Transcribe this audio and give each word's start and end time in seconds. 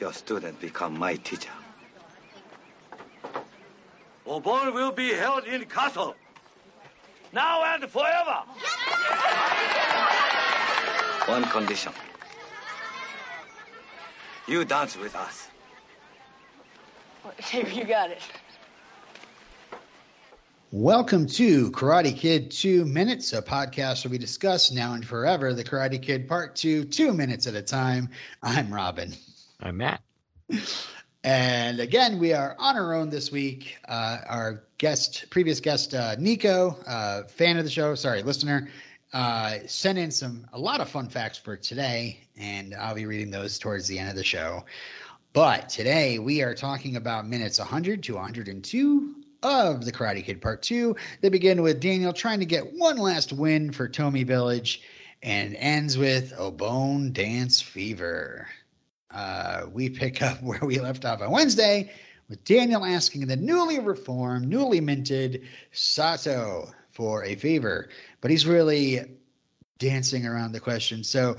your 0.00 0.12
student 0.12 0.60
become 0.60 0.98
my 0.98 1.16
teacher. 1.16 1.50
Obon 4.26 4.74
will 4.74 4.92
be 4.92 5.12
held 5.12 5.44
in 5.44 5.64
castle. 5.64 6.14
Now 7.32 7.64
and 7.74 7.90
forever. 7.90 8.42
One 11.26 11.44
condition. 11.44 11.92
You 14.46 14.64
dance 14.64 14.96
with 14.96 15.14
us. 15.14 15.48
You 17.52 17.84
got 17.84 18.10
it. 18.10 18.22
Welcome 20.70 21.26
to 21.26 21.70
Karate 21.70 22.16
Kid 22.16 22.50
Two 22.50 22.84
Minutes, 22.84 23.32
a 23.32 23.42
podcast 23.42 24.04
where 24.04 24.10
we 24.10 24.18
discuss 24.18 24.70
now 24.70 24.94
and 24.94 25.04
forever 25.04 25.54
the 25.54 25.64
Karate 25.64 26.00
Kid 26.00 26.28
Part 26.28 26.56
Two, 26.56 26.84
two 26.84 27.12
minutes 27.12 27.46
at 27.46 27.54
a 27.54 27.62
time. 27.62 28.10
I'm 28.42 28.72
Robin. 28.72 29.14
I'm 29.60 29.78
Matt. 29.78 30.02
And 31.24 31.80
again, 31.80 32.20
we 32.20 32.32
are 32.32 32.54
on 32.58 32.76
our 32.76 32.94
own 32.94 33.10
this 33.10 33.32
week. 33.32 33.76
Uh, 33.86 34.18
our 34.24 34.64
guest, 34.78 35.26
previous 35.30 35.58
guest, 35.58 35.92
uh, 35.92 36.14
Nico, 36.16 36.76
uh, 36.86 37.24
fan 37.24 37.58
of 37.58 37.64
the 37.64 37.70
show, 37.70 37.96
sorry, 37.96 38.22
listener, 38.22 38.68
uh, 39.12 39.56
sent 39.66 39.98
in 39.98 40.12
some 40.12 40.46
a 40.52 40.60
lot 40.60 40.80
of 40.80 40.88
fun 40.88 41.08
facts 41.08 41.38
for 41.38 41.56
today, 41.56 42.20
and 42.36 42.72
I'll 42.72 42.94
be 42.94 43.06
reading 43.06 43.32
those 43.32 43.58
towards 43.58 43.88
the 43.88 43.98
end 43.98 44.10
of 44.10 44.14
the 44.14 44.22
show. 44.22 44.64
But 45.32 45.70
today 45.70 46.20
we 46.20 46.42
are 46.42 46.54
talking 46.54 46.94
about 46.94 47.26
minutes 47.26 47.58
100 47.58 48.04
to 48.04 48.14
102 48.14 49.14
of 49.42 49.84
the 49.84 49.90
Karate 49.90 50.24
Kid 50.24 50.40
Part 50.40 50.62
2. 50.62 50.94
They 51.20 51.30
begin 51.30 51.62
with 51.62 51.80
Daniel 51.80 52.12
trying 52.12 52.38
to 52.40 52.46
get 52.46 52.74
one 52.74 52.96
last 52.96 53.32
win 53.32 53.72
for 53.72 53.88
Tomi 53.88 54.22
Village 54.22 54.82
and 55.20 55.56
ends 55.56 55.98
with 55.98 56.32
Obon 56.34 57.12
Dance 57.12 57.60
Fever 57.60 58.46
uh, 59.10 59.66
we 59.72 59.90
pick 59.90 60.22
up 60.22 60.42
where 60.42 60.60
we 60.64 60.78
left 60.78 61.04
off 61.04 61.20
on 61.20 61.30
Wednesday 61.30 61.90
with 62.28 62.44
Daniel 62.44 62.84
asking 62.84 63.26
the 63.26 63.36
newly 63.36 63.78
reformed, 63.78 64.48
newly 64.48 64.80
minted 64.80 65.46
Sato 65.72 66.70
for 66.92 67.24
a 67.24 67.34
favor, 67.36 67.88
but 68.20 68.30
he's 68.30 68.46
really 68.46 69.18
dancing 69.78 70.26
around 70.26 70.52
the 70.52 70.60
question. 70.60 71.04
So 71.04 71.36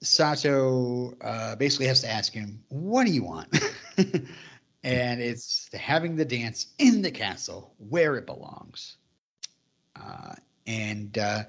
Sato 0.00 1.14
uh, 1.20 1.56
basically 1.56 1.86
has 1.86 2.00
to 2.02 2.10
ask 2.10 2.32
him, 2.32 2.62
"What 2.68 3.06
do 3.06 3.12
you 3.12 3.24
want?" 3.24 3.48
and 3.96 5.20
it's 5.20 5.68
having 5.72 6.16
the 6.16 6.24
dance 6.24 6.66
in 6.78 7.02
the 7.02 7.10
castle 7.10 7.74
where 7.78 8.16
it 8.16 8.26
belongs. 8.26 8.96
Uh, 9.96 10.34
and 10.66 11.16
uh, 11.18 11.44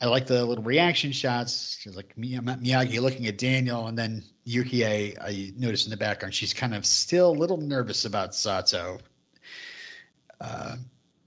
I 0.00 0.06
like 0.06 0.26
the 0.26 0.44
little 0.44 0.64
reaction 0.64 1.12
shots. 1.12 1.78
She's 1.80 1.96
like 1.96 2.14
Miyagi 2.16 3.00
looking 3.00 3.26
at 3.26 3.38
Daniel, 3.38 3.86
and 3.86 3.98
then 3.98 4.22
Yukie. 4.46 5.16
I 5.20 5.52
noticed 5.56 5.86
in 5.86 5.90
the 5.90 5.96
background 5.96 6.34
she's 6.34 6.54
kind 6.54 6.74
of 6.74 6.86
still 6.86 7.30
a 7.30 7.38
little 7.38 7.56
nervous 7.56 8.04
about 8.04 8.34
Sato. 8.34 8.98
Uh, 10.40 10.76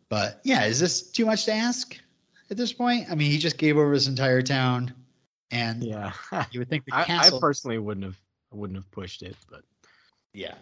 but 0.08 0.40
yeah, 0.44 0.66
is 0.66 0.80
this 0.80 1.02
too 1.04 1.26
much 1.26 1.46
to 1.46 1.54
ask 1.54 1.98
at 2.50 2.58
this 2.58 2.74
point? 2.74 3.08
I 3.12 3.16
mean, 3.16 3.32
he 3.32 3.38
just 3.38 3.58
gave 3.58 3.78
over 3.78 3.92
his 3.92 4.08
entire 4.08 4.42
town, 4.42 4.94
and 5.52 5.84
yeah, 5.84 6.14
you 6.52 6.60
would 6.60 6.70
think 6.70 6.86
the 6.86 6.94
I, 6.96 7.04
castle. 7.04 7.38
I 7.38 7.42
personally 7.42 7.78
wouldn't 7.78 8.06
have 8.06 8.20
wouldn't 8.52 8.78
have 8.78 8.90
pushed 8.92 9.22
it, 9.22 9.36
but 9.50 9.64
yeah. 10.34 10.56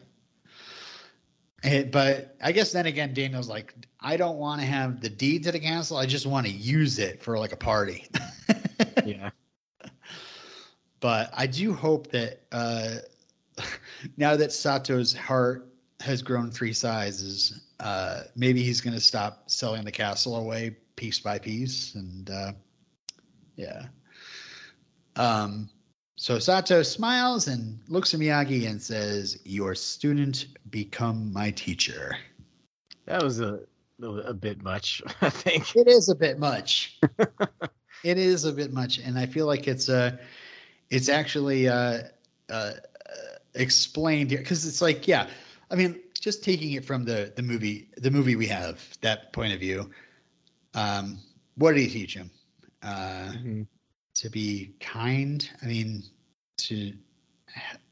but 1.64 2.36
I 2.42 2.52
guess 2.52 2.71
then 2.71 2.86
again, 2.86 3.14
Daniel's 3.14 3.49
like, 3.49 3.73
I 3.99 4.17
don't 4.17 4.38
want 4.38 4.61
to 4.61 4.67
have 4.67 5.02
the 5.02 5.09
deed 5.09 5.44
to 5.44 5.52
the 5.52 5.59
castle. 5.59 5.97
I 5.97 6.05
just 6.05 6.25
want 6.25 6.47
to 6.47 6.52
use 6.52 6.99
it 6.99 7.21
for 7.23 7.38
like 7.38 7.52
a 7.52 7.58
party. 7.58 8.08
yeah. 9.05 9.31
But 11.00 11.31
I 11.36 11.48
do 11.48 11.73
hope 11.73 12.12
that 12.12 12.42
uh, 12.52 12.95
now 14.17 14.36
that 14.36 14.52
Sato's 14.52 15.14
heart 15.14 15.67
has 16.00 16.22
grown 16.22 16.52
three 16.52 16.73
sizes, 16.73 17.62
uh, 17.80 18.23
maybe 18.36 18.64
he's 18.64 18.81
going 18.81 18.94
to 18.94 19.00
stop 19.02 19.50
selling 19.50 19.86
the 19.86 19.92
castle 19.92 20.36
away 20.36 20.77
piece 20.95 21.20
by 21.20 21.39
piece. 21.39 21.95
And 21.95 22.30
uh, 22.30 22.52
yeah. 23.55 23.88
Um, 25.16 25.70
so 26.16 26.39
Sato 26.39 26.82
smiles 26.82 27.48
and 27.48 27.80
looks 27.88 28.14
at 28.14 28.20
Miyagi 28.20 28.67
and 28.67 28.82
says, 28.82 29.39
"Your 29.45 29.76
student 29.76 30.48
become 30.70 31.32
my 31.32 31.52
teacher." 31.52 32.17
That 33.05 33.23
was 33.23 33.39
a 33.39 33.60
a 34.02 34.33
bit 34.33 34.64
much, 34.64 35.02
I 35.21 35.30
think. 35.30 35.76
It 35.76 35.88
is 35.88 36.10
a 36.10 36.16
bit 36.16 36.39
much. 36.39 37.00
it 38.04 38.17
is 38.17 38.45
a 38.45 38.52
bit 38.52 38.73
much, 38.73 39.00
and 39.00 39.17
I 39.17 39.26
feel 39.26 39.45
like 39.45 39.67
it's 39.67 39.89
a, 39.89 40.20
it's 40.89 41.09
actually 41.09 41.67
uh, 41.67 41.99
uh, 42.49 42.71
explained 43.53 44.31
here 44.31 44.39
because 44.39 44.65
it's 44.65 44.81
like, 44.81 45.08
yeah, 45.08 45.27
I 45.70 45.75
mean, 45.75 45.99
just 46.20 46.43
taking 46.43 46.73
it 46.73 46.86
from 46.86 47.05
the 47.05 47.31
the 47.36 47.43
movie, 47.43 47.89
the 47.98 48.11
movie 48.11 48.36
we 48.36 48.48
have 48.48 48.81
that 49.02 49.33
point 49.33 49.53
of 49.53 49.59
view. 49.59 49.89
Um, 50.73 51.20
what 51.55 51.73
did 51.73 51.81
he 51.81 51.87
teach 51.87 52.14
him? 52.14 52.31
Uh, 52.83 53.31
mm-hmm 53.33 53.61
to 54.17 54.30
be 54.30 54.73
kind. 54.80 55.47
I 55.61 55.67
mean, 55.67 56.03
to 56.58 56.93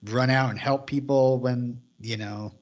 run 0.05 0.29
out 0.29 0.50
and 0.50 0.59
help 0.59 0.88
people 0.88 1.39
when 1.39 1.81
you 2.00 2.17
know 2.17 2.53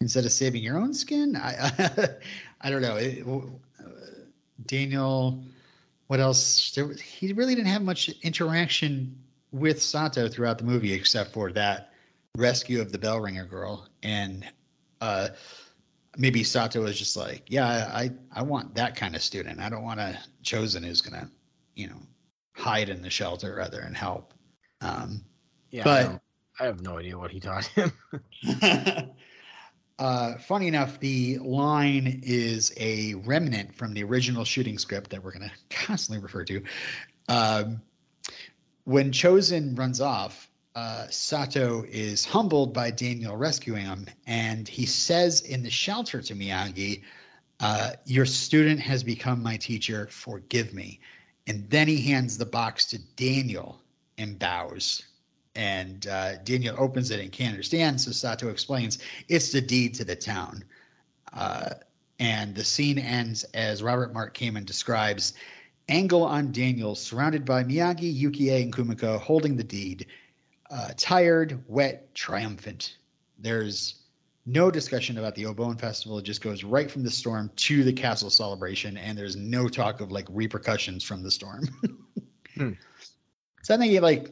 instead 0.00 0.24
of 0.24 0.32
saving 0.32 0.62
your 0.62 0.78
own 0.78 0.94
skin. 0.94 1.36
I 1.36 1.72
I, 1.78 2.08
I 2.60 2.70
don't 2.70 2.82
know. 2.82 2.96
It, 2.96 3.24
uh, 3.26 3.82
Daniel, 4.66 5.42
what 6.08 6.20
else? 6.20 6.72
There, 6.72 6.92
he 6.92 7.32
really 7.32 7.54
didn't 7.54 7.68
have 7.68 7.82
much 7.82 8.08
interaction 8.22 9.21
with 9.52 9.82
Sato 9.82 10.28
throughout 10.28 10.58
the 10.58 10.64
movie 10.64 10.92
except 10.92 11.32
for 11.32 11.52
that 11.52 11.92
rescue 12.36 12.80
of 12.80 12.90
the 12.90 12.98
bell 12.98 13.20
ringer 13.20 13.44
girl 13.44 13.86
and 14.02 14.44
uh, 15.00 15.28
maybe 16.16 16.44
Sato 16.44 16.82
was 16.82 16.98
just 16.98 17.16
like, 17.16 17.44
yeah, 17.48 17.66
I 17.66 18.12
I 18.30 18.42
want 18.42 18.76
that 18.76 18.96
kind 18.96 19.14
of 19.16 19.22
student. 19.22 19.60
I 19.60 19.68
don't 19.68 19.82
want 19.82 20.00
a 20.00 20.18
Chozen 20.42 20.84
who's 20.84 21.02
gonna, 21.02 21.28
you 21.74 21.88
know, 21.88 22.00
hide 22.52 22.88
in 22.88 23.02
the 23.02 23.10
shelter 23.10 23.54
rather 23.54 23.80
and 23.80 23.96
help. 23.96 24.32
Um, 24.80 25.24
yeah, 25.70 25.84
but 25.84 26.06
I, 26.06 26.64
I, 26.64 26.66
have 26.66 26.82
no 26.82 26.98
idea 26.98 27.18
what 27.18 27.30
he 27.30 27.40
taught 27.40 27.64
him. 27.66 27.92
uh, 29.98 30.34
funny 30.38 30.68
enough, 30.68 30.98
the 31.00 31.38
line 31.38 32.20
is 32.24 32.72
a 32.76 33.14
remnant 33.14 33.74
from 33.74 33.94
the 33.94 34.04
original 34.04 34.44
shooting 34.44 34.78
script 34.78 35.10
that 35.10 35.22
we're 35.22 35.32
going 35.32 35.48
to 35.48 35.76
constantly 35.76 36.22
refer 36.22 36.44
to. 36.44 36.62
Um, 37.28 37.82
when 38.84 39.12
Chozen 39.12 39.78
runs 39.78 40.00
off, 40.00 40.50
uh, 40.74 41.06
Sato 41.10 41.84
is 41.86 42.24
humbled 42.24 42.72
by 42.72 42.90
Daniel 42.90 43.36
rescuing 43.36 43.84
him, 43.84 44.06
and 44.26 44.66
he 44.66 44.86
says 44.86 45.42
in 45.42 45.62
the 45.62 45.70
shelter 45.70 46.22
to 46.22 46.34
Miyagi, 46.34 47.02
uh, 47.60 47.92
"Your 48.06 48.26
student 48.26 48.80
has 48.80 49.04
become 49.04 49.42
my 49.42 49.56
teacher. 49.58 50.08
Forgive 50.10 50.72
me." 50.72 51.00
And 51.46 51.68
then 51.68 51.88
he 51.88 52.00
hands 52.00 52.38
the 52.38 52.46
box 52.46 52.86
to 52.86 52.98
Daniel 53.16 53.80
and 54.16 54.38
bows. 54.38 55.02
And 55.54 56.06
uh, 56.06 56.36
Daniel 56.36 56.76
opens 56.78 57.10
it 57.10 57.20
and 57.20 57.30
can't 57.30 57.50
understand. 57.50 58.00
So 58.00 58.12
Sato 58.12 58.48
explains 58.48 58.98
it's 59.28 59.52
the 59.52 59.60
deed 59.60 59.94
to 59.94 60.04
the 60.04 60.16
town. 60.16 60.64
Uh, 61.32 61.70
and 62.18 62.54
the 62.54 62.64
scene 62.64 62.98
ends 62.98 63.44
as 63.52 63.82
Robert 63.82 64.14
Mark 64.14 64.36
Kamen 64.36 64.64
describes 64.64 65.34
angle 65.92 66.24
on 66.24 66.52
Daniel, 66.52 66.94
surrounded 66.94 67.44
by 67.44 67.62
Miyagi, 67.62 68.18
Yukie, 68.18 68.62
and 68.62 68.72
Kumiko, 68.72 69.20
holding 69.20 69.56
the 69.56 69.64
deed. 69.64 70.06
Uh, 70.70 70.88
tired, 70.96 71.62
wet, 71.68 72.14
triumphant. 72.14 72.96
There's 73.38 73.96
no 74.46 74.70
discussion 74.70 75.18
about 75.18 75.34
the 75.34 75.44
Obon 75.44 75.78
Festival. 75.78 76.18
It 76.18 76.24
just 76.24 76.40
goes 76.40 76.64
right 76.64 76.90
from 76.90 77.02
the 77.02 77.10
storm 77.10 77.50
to 77.56 77.84
the 77.84 77.92
castle 77.92 78.30
celebration, 78.30 78.96
and 78.96 79.18
there's 79.18 79.36
no 79.36 79.68
talk 79.68 80.00
of 80.00 80.10
like 80.10 80.26
repercussions 80.30 81.04
from 81.04 81.22
the 81.22 81.30
storm. 81.30 81.68
hmm. 82.56 82.70
So 83.62 83.74
I 83.74 83.76
think 83.76 83.92
he 83.92 84.00
like 84.00 84.30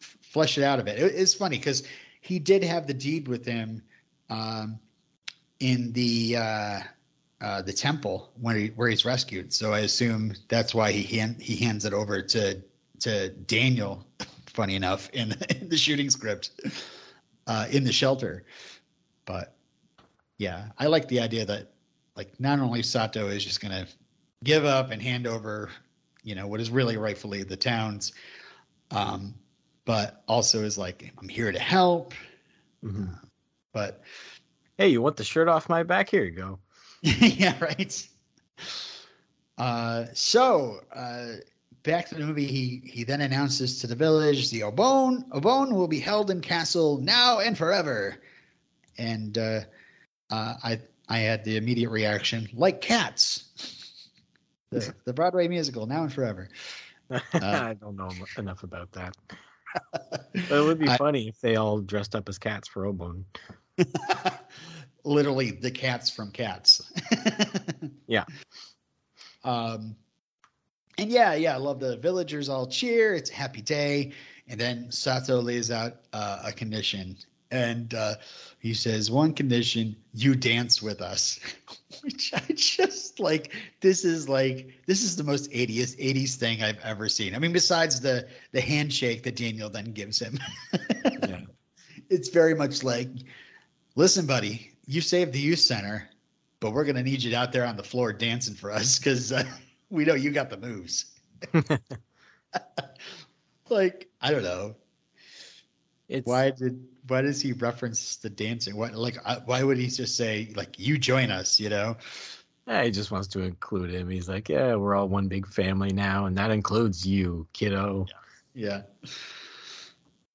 fleshed 0.00 0.58
it 0.58 0.64
out 0.64 0.80
a 0.80 0.84
bit. 0.84 0.98
It, 0.98 1.14
it's 1.14 1.34
funny 1.34 1.56
because 1.56 1.84
he 2.20 2.40
did 2.40 2.64
have 2.64 2.88
the 2.88 2.94
deed 2.94 3.28
with 3.28 3.46
him 3.46 3.82
um, 4.28 4.80
in 5.60 5.92
the 5.92 6.36
uh, 6.36 6.80
uh, 7.40 7.62
the 7.62 7.72
temple 7.72 8.30
when 8.40 8.56
he, 8.56 8.66
where 8.68 8.88
he's 8.88 9.04
rescued. 9.04 9.52
So 9.52 9.72
I 9.72 9.80
assume 9.80 10.34
that's 10.48 10.74
why 10.74 10.92
he 10.92 11.02
hand, 11.18 11.40
he 11.40 11.56
hands 11.56 11.84
it 11.84 11.92
over 11.92 12.22
to 12.22 12.62
to 13.00 13.28
Daniel. 13.28 14.06
Funny 14.46 14.74
enough, 14.74 15.10
in, 15.12 15.34
in 15.60 15.68
the 15.68 15.76
shooting 15.76 16.08
script, 16.08 16.50
uh, 17.46 17.66
in 17.70 17.84
the 17.84 17.92
shelter. 17.92 18.44
But 19.26 19.54
yeah, 20.38 20.68
I 20.78 20.86
like 20.86 21.08
the 21.08 21.20
idea 21.20 21.44
that 21.44 21.72
like 22.16 22.40
not 22.40 22.58
only 22.60 22.82
Sato 22.82 23.28
is 23.28 23.44
just 23.44 23.60
gonna 23.60 23.86
give 24.42 24.64
up 24.64 24.90
and 24.92 25.02
hand 25.02 25.26
over, 25.26 25.68
you 26.22 26.34
know, 26.34 26.46
what 26.46 26.60
is 26.60 26.70
really 26.70 26.96
rightfully 26.96 27.42
the 27.42 27.56
town's, 27.56 28.14
um, 28.90 29.34
but 29.84 30.22
also 30.26 30.64
is 30.64 30.78
like 30.78 31.12
I'm 31.18 31.28
here 31.28 31.52
to 31.52 31.58
help. 31.58 32.14
Mm-hmm. 32.82 33.12
Uh, 33.12 33.18
but 33.74 34.02
hey, 34.78 34.88
you 34.88 35.02
want 35.02 35.16
the 35.16 35.24
shirt 35.24 35.48
off 35.48 35.68
my 35.68 35.82
back? 35.82 36.08
Here 36.08 36.24
you 36.24 36.30
go. 36.30 36.60
yeah, 37.20 37.54
right. 37.60 38.08
Uh, 39.56 40.06
so 40.12 40.80
uh, 40.94 41.34
back 41.84 42.08
to 42.08 42.16
the 42.16 42.26
movie, 42.26 42.46
he 42.46 42.82
he 42.84 43.04
then 43.04 43.20
announces 43.20 43.80
to 43.80 43.86
the 43.86 43.94
village, 43.94 44.50
the 44.50 44.60
Obon 44.60 45.28
Obon 45.28 45.72
will 45.72 45.88
be 45.88 46.00
held 46.00 46.30
in 46.30 46.40
castle 46.40 46.98
now 46.98 47.38
and 47.38 47.56
forever. 47.56 48.16
And 48.98 49.38
uh, 49.38 49.60
uh, 50.30 50.54
I 50.62 50.80
I 51.08 51.18
had 51.18 51.44
the 51.44 51.56
immediate 51.56 51.90
reaction, 51.90 52.48
like 52.52 52.80
cats. 52.80 53.44
The, 54.72 54.92
the 55.04 55.12
Broadway 55.12 55.46
musical, 55.46 55.86
now 55.86 56.02
and 56.02 56.12
forever. 56.12 56.48
I 57.32 57.76
don't 57.80 57.94
know 57.94 58.10
enough 58.36 58.64
about 58.64 58.90
that. 58.92 59.16
It 60.34 60.50
would 60.64 60.80
be 60.80 60.88
I- 60.88 60.96
funny 60.96 61.28
if 61.28 61.40
they 61.40 61.54
all 61.54 61.78
dressed 61.78 62.16
up 62.16 62.28
as 62.28 62.38
cats 62.38 62.66
for 62.66 62.82
Obon. 62.92 63.22
Literally 65.04 65.52
the 65.52 65.70
cats 65.70 66.10
from 66.10 66.32
Cats. 66.32 66.85
Yeah. 68.06 68.24
Um, 69.44 69.96
and 70.98 71.10
yeah, 71.10 71.34
yeah, 71.34 71.54
I 71.54 71.58
love 71.58 71.80
the 71.80 71.96
villagers 71.96 72.48
all 72.48 72.66
cheer. 72.66 73.14
It's 73.14 73.30
a 73.30 73.34
happy 73.34 73.62
day. 73.62 74.12
And 74.48 74.60
then 74.60 74.92
Sato 74.92 75.40
lays 75.40 75.70
out 75.70 75.94
uh, 76.12 76.42
a 76.44 76.52
condition. 76.52 77.16
And 77.50 77.92
uh, 77.94 78.14
he 78.58 78.74
says, 78.74 79.10
one 79.10 79.32
condition, 79.32 79.96
you 80.12 80.34
dance 80.34 80.82
with 80.82 81.00
us. 81.00 81.38
Which 82.02 82.32
I 82.34 82.42
just 82.54 83.20
like, 83.20 83.52
this 83.80 84.04
is 84.04 84.28
like, 84.28 84.74
this 84.86 85.02
is 85.02 85.16
the 85.16 85.24
most 85.24 85.50
80s, 85.50 85.96
80s 85.98 86.36
thing 86.36 86.62
I've 86.62 86.80
ever 86.82 87.08
seen. 87.08 87.34
I 87.34 87.38
mean, 87.38 87.52
besides 87.52 88.00
the, 88.00 88.28
the 88.52 88.60
handshake 88.60 89.24
that 89.24 89.36
Daniel 89.36 89.70
then 89.70 89.92
gives 89.92 90.20
him. 90.20 90.38
Yeah. 90.72 91.40
it's 92.10 92.30
very 92.30 92.54
much 92.54 92.82
like, 92.82 93.08
listen, 93.94 94.26
buddy, 94.26 94.70
you 94.86 95.00
saved 95.00 95.32
the 95.32 95.40
youth 95.40 95.58
center, 95.58 96.08
but 96.60 96.72
we're 96.72 96.84
gonna 96.84 97.02
need 97.02 97.22
you 97.22 97.36
out 97.36 97.52
there 97.52 97.66
on 97.66 97.76
the 97.76 97.82
floor 97.82 98.12
dancing 98.12 98.54
for 98.54 98.70
us 98.70 98.98
because 98.98 99.32
uh, 99.32 99.44
we 99.90 100.04
know 100.04 100.14
you 100.14 100.30
got 100.30 100.50
the 100.50 100.56
moves. 100.56 101.06
like 103.68 104.08
I 104.20 104.30
don't 104.30 104.42
know 104.42 104.76
It's 106.08 106.26
why 106.26 106.50
did 106.50 106.86
why 107.06 107.22
does 107.22 107.40
he 107.40 107.52
reference 107.52 108.16
the 108.16 108.30
dancing? 108.30 108.76
What 108.76 108.94
like 108.94 109.16
uh, 109.24 109.40
why 109.44 109.62
would 109.62 109.78
he 109.78 109.88
just 109.88 110.16
say 110.16 110.52
like 110.56 110.78
you 110.78 110.98
join 110.98 111.30
us? 111.30 111.60
You 111.60 111.68
know? 111.70 111.96
Yeah, 112.66 112.84
he 112.84 112.90
just 112.90 113.10
wants 113.10 113.28
to 113.28 113.40
include 113.40 113.92
him. 113.92 114.08
He's 114.08 114.28
like, 114.28 114.48
yeah, 114.48 114.74
we're 114.76 114.94
all 114.94 115.08
one 115.08 115.28
big 115.28 115.46
family 115.46 115.92
now, 115.92 116.26
and 116.26 116.36
that 116.38 116.50
includes 116.50 117.06
you, 117.06 117.46
kiddo. 117.52 118.06
Yeah. 118.54 118.82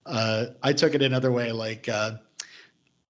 Uh, 0.05 0.47
I 0.61 0.73
took 0.73 0.95
it 0.95 1.01
another 1.01 1.31
way, 1.31 1.51
like 1.51 1.87
uh, 1.89 2.13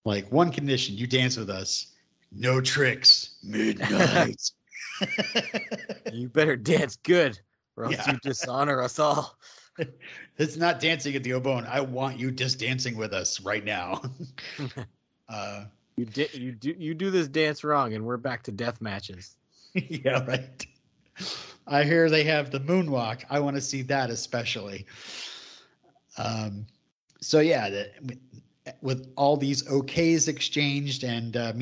like 0.06 0.32
one 0.32 0.52
condition: 0.52 0.98
you 0.98 1.08
dance 1.08 1.38
with 1.38 1.50
us, 1.50 1.91
no 2.32 2.62
tricks, 2.62 3.36
midnight. 3.44 4.52
You 6.12 6.28
better 6.30 6.56
dance 6.56 6.98
good, 6.98 7.40
or 7.76 7.86
else 7.86 7.96
Yeah. 7.96 8.12
you 8.12 8.20
dishonor 8.22 8.82
us 8.82 9.00
all. 9.00 9.36
it's 10.38 10.58
not 10.58 10.80
dancing 10.80 11.16
at 11.16 11.24
the 11.24 11.32
Obon. 11.32 11.66
I 11.68 11.82
want 11.82 12.20
you 12.20 12.32
just 12.32 12.60
dancing 12.60 12.98
with 12.98 13.14
us 13.14 13.42
right 13.42 13.64
now. 13.64 14.02
uh, 15.30 15.66
You 15.96 16.06
di- 16.06 16.30
you 16.34 16.52
do 16.52 16.76
you 16.78 16.94
do 16.94 17.10
this 17.10 17.28
dance 17.30 17.64
wrong, 17.64 17.94
and 17.94 18.06
we're 18.06 18.18
back 18.18 18.44
to 18.44 18.52
death 18.52 18.82
matches. 18.82 19.36
yeah, 19.74 20.24
right. 20.26 20.66
I 21.66 21.84
hear 21.84 22.10
they 22.10 22.26
have 22.26 22.52
the 22.52 22.60
moonwalk. 22.60 23.24
I 23.30 23.40
want 23.40 23.56
to 23.56 23.62
see 23.62 23.84
that 23.84 24.10
especially. 24.10 24.86
Um, 26.18 26.68
so 27.22 27.40
yeah, 27.40 27.70
the, 27.70 28.18
with 28.82 29.14
all 29.16 29.38
these 29.38 29.64
OKs 29.64 30.28
exchanged 30.28 31.04
and 31.04 31.36
uh, 31.36 31.54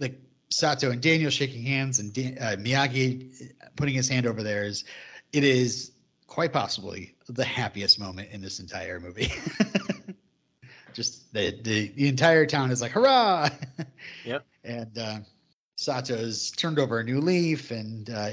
like 0.00 0.20
Sato 0.50 0.90
and 0.90 1.00
Daniel 1.00 1.30
shaking 1.30 1.62
hands 1.62 1.98
and 1.98 2.12
Dan, 2.12 2.38
uh, 2.40 2.56
Miyagi 2.58 3.52
putting 3.76 3.94
his 3.94 4.08
hand 4.08 4.26
over 4.26 4.42
theirs, 4.42 4.84
it 5.32 5.44
is 5.44 5.92
quite 6.26 6.52
possibly 6.52 7.14
the 7.28 7.44
happiest 7.44 7.98
moment 7.98 8.30
in 8.32 8.40
this 8.40 8.60
entire 8.60 9.00
movie. 9.00 9.32
Just 10.94 11.32
the, 11.32 11.56
the 11.62 11.88
the 11.88 12.08
entire 12.08 12.46
town 12.46 12.70
is 12.70 12.80
like 12.80 12.92
hurrah! 12.92 13.48
Yep. 14.24 14.44
And 14.64 14.98
uh, 14.98 15.18
Sato's 15.76 16.50
turned 16.50 16.78
over 16.78 16.98
a 16.98 17.04
new 17.04 17.20
leaf 17.20 17.70
and 17.70 18.08
uh, 18.10 18.30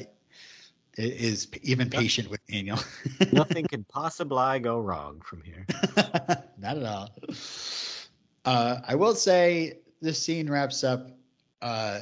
is 0.98 1.48
even 1.62 1.90
patient 1.90 2.30
with 2.30 2.46
Daniel. 2.48 2.80
Nothing 3.32 3.66
could 3.70 3.88
possibly 3.88 4.60
go 4.60 4.80
wrong 4.80 5.22
from 5.22 5.42
here. 5.42 5.66
Not 6.58 6.78
at 6.78 6.84
all. 6.84 7.10
Uh, 8.46 8.80
I 8.88 8.96
will 8.96 9.16
say 9.16 9.80
this 10.02 10.22
scene 10.22 10.50
wraps 10.50 10.84
up, 10.84 11.10
uh, 11.62 12.02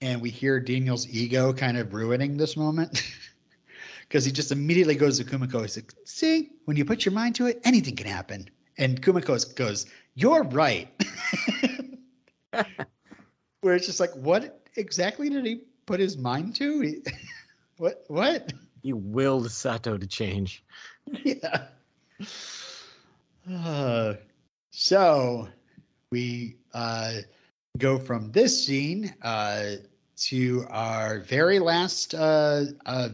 and 0.00 0.20
we 0.20 0.30
hear 0.30 0.58
Daniel's 0.60 1.08
ego 1.08 1.52
kind 1.52 1.76
of 1.78 1.94
ruining 1.94 2.36
this 2.36 2.56
moment 2.56 3.02
because 4.02 4.24
he 4.24 4.32
just 4.32 4.50
immediately 4.52 4.96
goes 4.96 5.18
to 5.18 5.24
Kumiko. 5.24 5.62
He's 5.62 5.76
like, 5.76 5.92
"See, 6.04 6.50
when 6.64 6.76
you 6.76 6.84
put 6.84 7.04
your 7.04 7.12
mind 7.12 7.36
to 7.36 7.46
it, 7.46 7.60
anything 7.64 7.94
can 7.96 8.06
happen." 8.06 8.50
And 8.76 9.00
Kumiko 9.00 9.54
goes, 9.54 9.86
"You're 10.14 10.42
right." 10.42 10.88
Where 13.60 13.74
it's 13.74 13.86
just 13.86 14.00
like, 14.00 14.12
what 14.14 14.66
exactly 14.76 15.28
did 15.28 15.44
he 15.46 15.62
put 15.86 16.00
his 16.00 16.16
mind 16.16 16.56
to? 16.56 16.80
He- 16.80 17.02
what? 17.78 18.04
What? 18.08 18.52
He 18.82 18.92
willed 18.92 19.50
Sato 19.50 19.96
to 19.96 20.06
change. 20.06 20.64
yeah. 21.24 21.66
Uh, 23.50 24.14
so 24.70 25.48
we 26.12 26.56
uh, 26.72 27.14
go 27.78 27.98
from 27.98 28.30
this 28.30 28.64
scene 28.64 29.14
uh, 29.22 29.72
to 30.16 30.64
our 30.70 31.20
very 31.20 31.58
last 31.58 32.14
uh, 32.14 32.64
uh, 32.84 33.08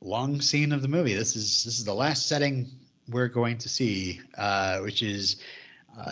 long 0.00 0.40
scene 0.40 0.72
of 0.72 0.82
the 0.82 0.88
movie. 0.88 1.14
This 1.14 1.36
is 1.36 1.64
this 1.64 1.78
is 1.78 1.84
the 1.84 1.94
last 1.94 2.28
setting 2.28 2.70
we're 3.08 3.28
going 3.28 3.58
to 3.58 3.68
see, 3.68 4.20
uh, 4.36 4.78
which 4.80 5.02
is 5.02 5.36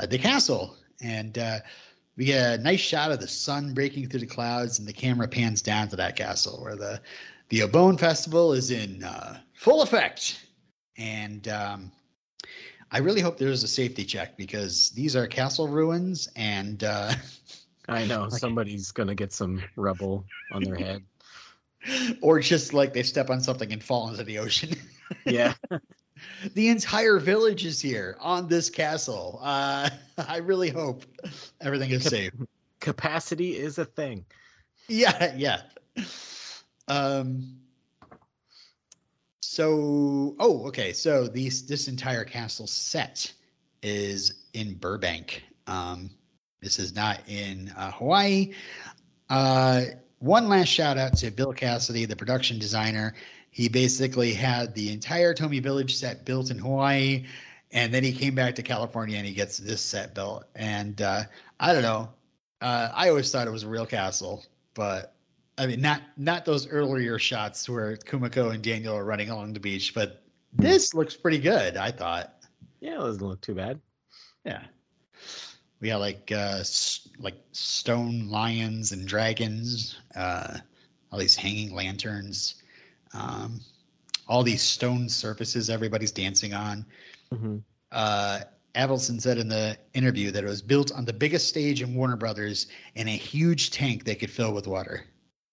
the 0.09 0.19
castle, 0.19 0.77
and 1.03 1.39
we 2.17 2.25
get 2.25 2.59
a 2.59 2.63
nice 2.63 2.81
shot 2.81 3.13
of 3.13 3.21
the 3.21 3.29
sun 3.29 3.75
breaking 3.75 4.09
through 4.09 4.21
the 4.21 4.27
clouds, 4.27 4.79
and 4.79 4.89
the 4.89 4.93
camera 4.93 5.29
pans 5.29 5.63
down 5.63 5.89
to 5.89 5.97
that 5.97 6.17
castle 6.17 6.63
where 6.63 6.77
the 6.77 7.01
the 7.49 7.97
Festival 7.99 8.53
is 8.53 8.71
in 8.71 9.05
full 9.55 9.83
effect. 9.83 10.41
And 10.97 11.47
um, 11.49 11.93
I 12.95 12.99
really 12.99 13.21
hope 13.21 13.39
there's 13.39 13.65
a 13.65 13.69
safety 13.69 14.05
check 14.05 14.37
because 14.37 14.91
these 14.91 15.17
are 15.17 15.27
castle 15.27 15.67
ruins, 15.67 16.29
and 16.37 16.83
uh, 16.85 17.13
I 17.89 18.05
know 18.07 18.29
somebody's 18.29 18.93
gonna 18.93 19.17
get 19.17 19.33
some 19.33 19.65
rubble 19.75 20.27
on 20.53 20.63
their 20.63 20.77
head. 20.77 21.03
or 22.23 22.39
just 22.39 22.73
like 22.73 22.93
they 22.93 23.03
step 23.03 23.31
on 23.31 23.41
something 23.41 23.73
and 23.73 23.83
fall 23.83 24.11
into 24.11 24.23
the 24.23 24.39
ocean. 24.39 24.77
Yeah, 25.27 25.53
the 26.55 26.69
entire 26.69 27.19
village 27.19 27.67
is 27.67 27.79
here 27.79 28.17
on 28.21 28.49
this 28.49 28.71
castle. 28.71 29.39
Uh, 29.43 29.91
I 30.17 30.39
really 30.39 30.71
hope 30.71 31.05
everything 31.61 31.91
is 31.91 32.05
safe. 32.05 32.33
capacity 32.81 33.55
is 33.55 33.77
a 33.79 33.85
thing. 33.85 34.25
Yeah, 34.89 35.35
yeah. 35.37 35.61
Um. 36.89 37.64
So, 39.45 40.35
oh, 40.39 40.69
okay. 40.69 40.93
So 40.93 41.27
these 41.29 41.67
this 41.67 41.89
entire 41.89 42.25
castle 42.25 42.67
set 42.67 43.33
is 43.83 44.35
in 44.53 44.75
Burbank. 44.75 45.43
Um, 45.67 46.11
this 46.61 46.79
is 46.79 46.95
not 46.95 47.21
in 47.29 47.73
uh, 47.77 47.91
Hawaii. 47.93 48.55
Uh, 49.29 49.83
one 50.19 50.49
last 50.49 50.69
shout 50.69 50.97
out 50.97 51.19
to 51.19 51.31
Bill 51.31 51.53
Cassidy, 51.53 52.07
the 52.07 52.17
production 52.17 52.59
designer. 52.59 53.15
He 53.51 53.69
basically 53.69 54.33
had 54.33 54.75
the 54.75 54.93
entire 54.93 55.35
Tomi 55.35 55.61
Village 55.61 55.97
set 55.97 56.25
built 56.25 56.51
in 56.51 56.59
Hawaii, 56.59 57.27
and 57.71 57.93
then 57.93 58.03
he 58.03 58.13
came 58.13 58.35
back 58.35 58.57
to 58.57 58.63
California 58.63 59.19
and 59.19 59.27
he 59.27 59.35
gets 59.35 59.59
this 59.59 59.83
set 59.83 60.15
built. 60.15 60.45
And 60.55 61.01
uh, 61.01 61.25
I 61.61 61.73
don't 61.73 61.83
know. 61.83 62.09
Uh, 62.61 62.89
I 62.95 63.11
always 63.11 63.31
thought 63.31 63.47
it 63.47 63.53
was 63.53 63.65
a 63.65 63.69
real 63.69 63.87
castle, 63.87 64.43
but 64.73 65.15
I 65.57 65.67
mean, 65.67 65.81
not 65.81 66.03
not 66.17 66.45
those 66.45 66.67
earlier 66.69 67.19
shots 67.19 67.69
where 67.69 67.97
Kumiko 67.97 68.53
and 68.53 68.63
Daniel 68.63 68.97
are 68.97 69.05
running 69.05 69.31
along 69.31 69.53
the 69.53 69.61
beach, 69.61 69.95
but 69.95 70.23
this 70.53 70.95
looks 70.95 71.15
pretty 71.17 71.39
good. 71.39 71.77
I 71.77 71.91
thought. 71.91 72.35
Yeah, 72.81 72.95
it 72.95 72.99
doesn't 72.99 73.27
look 73.27 73.41
too 73.41 73.55
bad. 73.55 73.81
Yeah. 74.45 74.63
We 75.81 75.89
got 75.89 76.01
like 76.01 76.33
uh 76.35 76.65
like 77.19 77.37
stone 77.53 78.29
lions 78.29 78.93
and 78.93 79.07
dragons, 79.07 79.97
uh 80.15 80.59
all 81.13 81.19
these 81.19 81.37
hanging 81.37 81.75
lanterns, 81.75 82.57
um 83.13 83.61
all 84.27 84.43
these 84.43 84.63
stone 84.63 85.09
surfaces 85.09 85.71
everybody's 85.71 86.13
dancing 86.13 86.53
on. 86.55 86.87
hmm 87.33 87.59
Uh 87.93 88.41
Avildsen 88.75 89.21
said 89.21 89.39
in 89.39 89.49
the 89.49 89.79
interview 89.93 90.33
that 90.33 90.43
it 90.43 90.49
was 90.49 90.63
built 90.63 90.91
on 90.91 91.05
the 91.05 91.13
biggest 91.13 91.49
stage 91.49 91.81
in 91.81 91.95
Warner 91.95 92.17
Brothers 92.17 92.67
in 92.97 93.07
a 93.07 93.17
huge 93.17 93.71
tank 93.71 94.03
they 94.03 94.17
could 94.17 94.33
fill 94.33 94.53
with 94.53 94.67
water. 94.67 95.05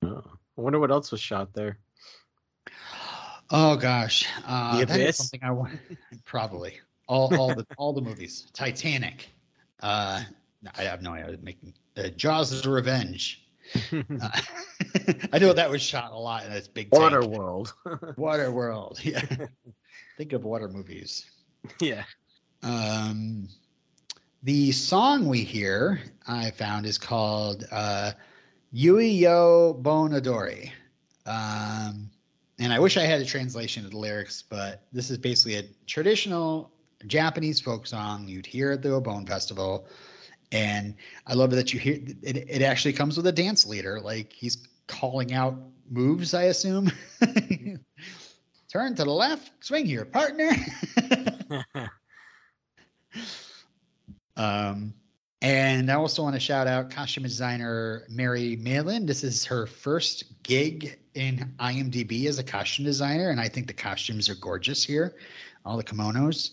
Oh. 0.03 0.23
I 0.57 0.61
wonder 0.61 0.79
what 0.79 0.91
else 0.91 1.11
was 1.11 1.21
shot 1.21 1.53
there. 1.53 1.77
Oh 3.49 3.75
gosh, 3.75 4.27
uh, 4.47 4.79
The 4.79 4.85
that 4.85 4.99
is 4.99 5.17
something 5.17 5.41
I 5.43 5.51
want. 5.51 5.73
Probably 6.25 6.79
all 7.07 7.35
all 7.35 7.53
the 7.53 7.65
all 7.77 7.93
the 7.93 8.01
movies. 8.01 8.47
Titanic. 8.53 9.29
Uh, 9.81 10.23
I 10.77 10.83
have 10.83 11.01
no 11.01 11.13
idea. 11.13 11.37
Making 11.41 11.73
uh, 11.97 12.09
Jaws 12.09 12.51
is 12.51 12.65
Revenge. 12.65 13.37
Uh, 13.93 14.29
I 15.31 15.39
know 15.39 15.53
that 15.53 15.69
was 15.69 15.81
shot 15.81 16.11
a 16.11 16.17
lot 16.17 16.43
in 16.45 16.51
this 16.51 16.67
big 16.67 16.89
Water 16.91 17.21
tank. 17.21 17.31
World. 17.33 17.73
Water 18.17 18.51
World. 18.51 18.99
Yeah. 19.01 19.21
Think 20.17 20.33
of 20.33 20.43
water 20.43 20.67
movies. 20.67 21.25
yeah. 21.79 22.03
Um, 22.63 23.47
the 24.43 24.71
song 24.73 25.27
we 25.27 25.43
hear, 25.43 26.01
I 26.27 26.51
found, 26.51 26.85
is 26.85 26.97
called 26.97 27.65
uh, 27.71 28.11
Yui 28.71 29.09
Yo 29.09 29.73
Bon 29.73 30.13
Odori. 30.13 30.71
Um, 31.25 32.09
and 32.59 32.71
I 32.71 32.79
wish 32.79 32.97
I 32.97 33.03
had 33.03 33.21
a 33.21 33.25
translation 33.25 33.85
of 33.85 33.91
the 33.91 33.97
lyrics, 33.97 34.43
but 34.43 34.83
this 34.91 35.09
is 35.09 35.17
basically 35.17 35.55
a 35.55 35.63
traditional 35.87 36.71
Japanese 37.07 37.59
folk 37.59 37.87
song 37.87 38.27
you'd 38.27 38.45
hear 38.45 38.71
at 38.71 38.81
the 38.81 38.89
Obon 38.89 39.27
Festival. 39.27 39.87
And 40.51 40.95
I 41.25 41.33
love 41.33 41.51
that 41.51 41.73
you 41.73 41.79
hear 41.79 41.95
it, 42.21 42.37
it 42.49 42.61
actually 42.61 42.93
comes 42.93 43.17
with 43.17 43.27
a 43.27 43.31
dance 43.31 43.65
leader. 43.65 43.99
Like 43.99 44.31
he's 44.33 44.67
calling 44.87 45.33
out 45.33 45.55
moves, 45.89 46.33
I 46.33 46.43
assume. 46.43 46.91
Turn 48.71 48.95
to 48.95 49.03
the 49.03 49.11
left, 49.11 49.51
swing 49.63 49.85
here, 49.85 50.05
partner. 50.05 50.51
Um, 54.37 54.93
and 55.41 55.91
I 55.91 55.95
also 55.95 56.23
want 56.23 56.35
to 56.35 56.39
shout 56.39 56.67
out 56.67 56.91
costume 56.91 57.23
designer 57.23 58.03
Mary 58.09 58.55
Malin. 58.55 59.05
This 59.05 59.23
is 59.23 59.45
her 59.45 59.67
first 59.67 60.43
gig 60.43 60.99
in 61.13 61.53
IMDb 61.59 62.27
as 62.27 62.39
a 62.39 62.43
costume 62.43 62.85
designer, 62.85 63.29
and 63.29 63.39
I 63.39 63.47
think 63.47 63.67
the 63.67 63.73
costumes 63.73 64.29
are 64.29 64.35
gorgeous 64.35 64.83
here, 64.83 65.15
all 65.65 65.77
the 65.77 65.83
kimonos. 65.83 66.51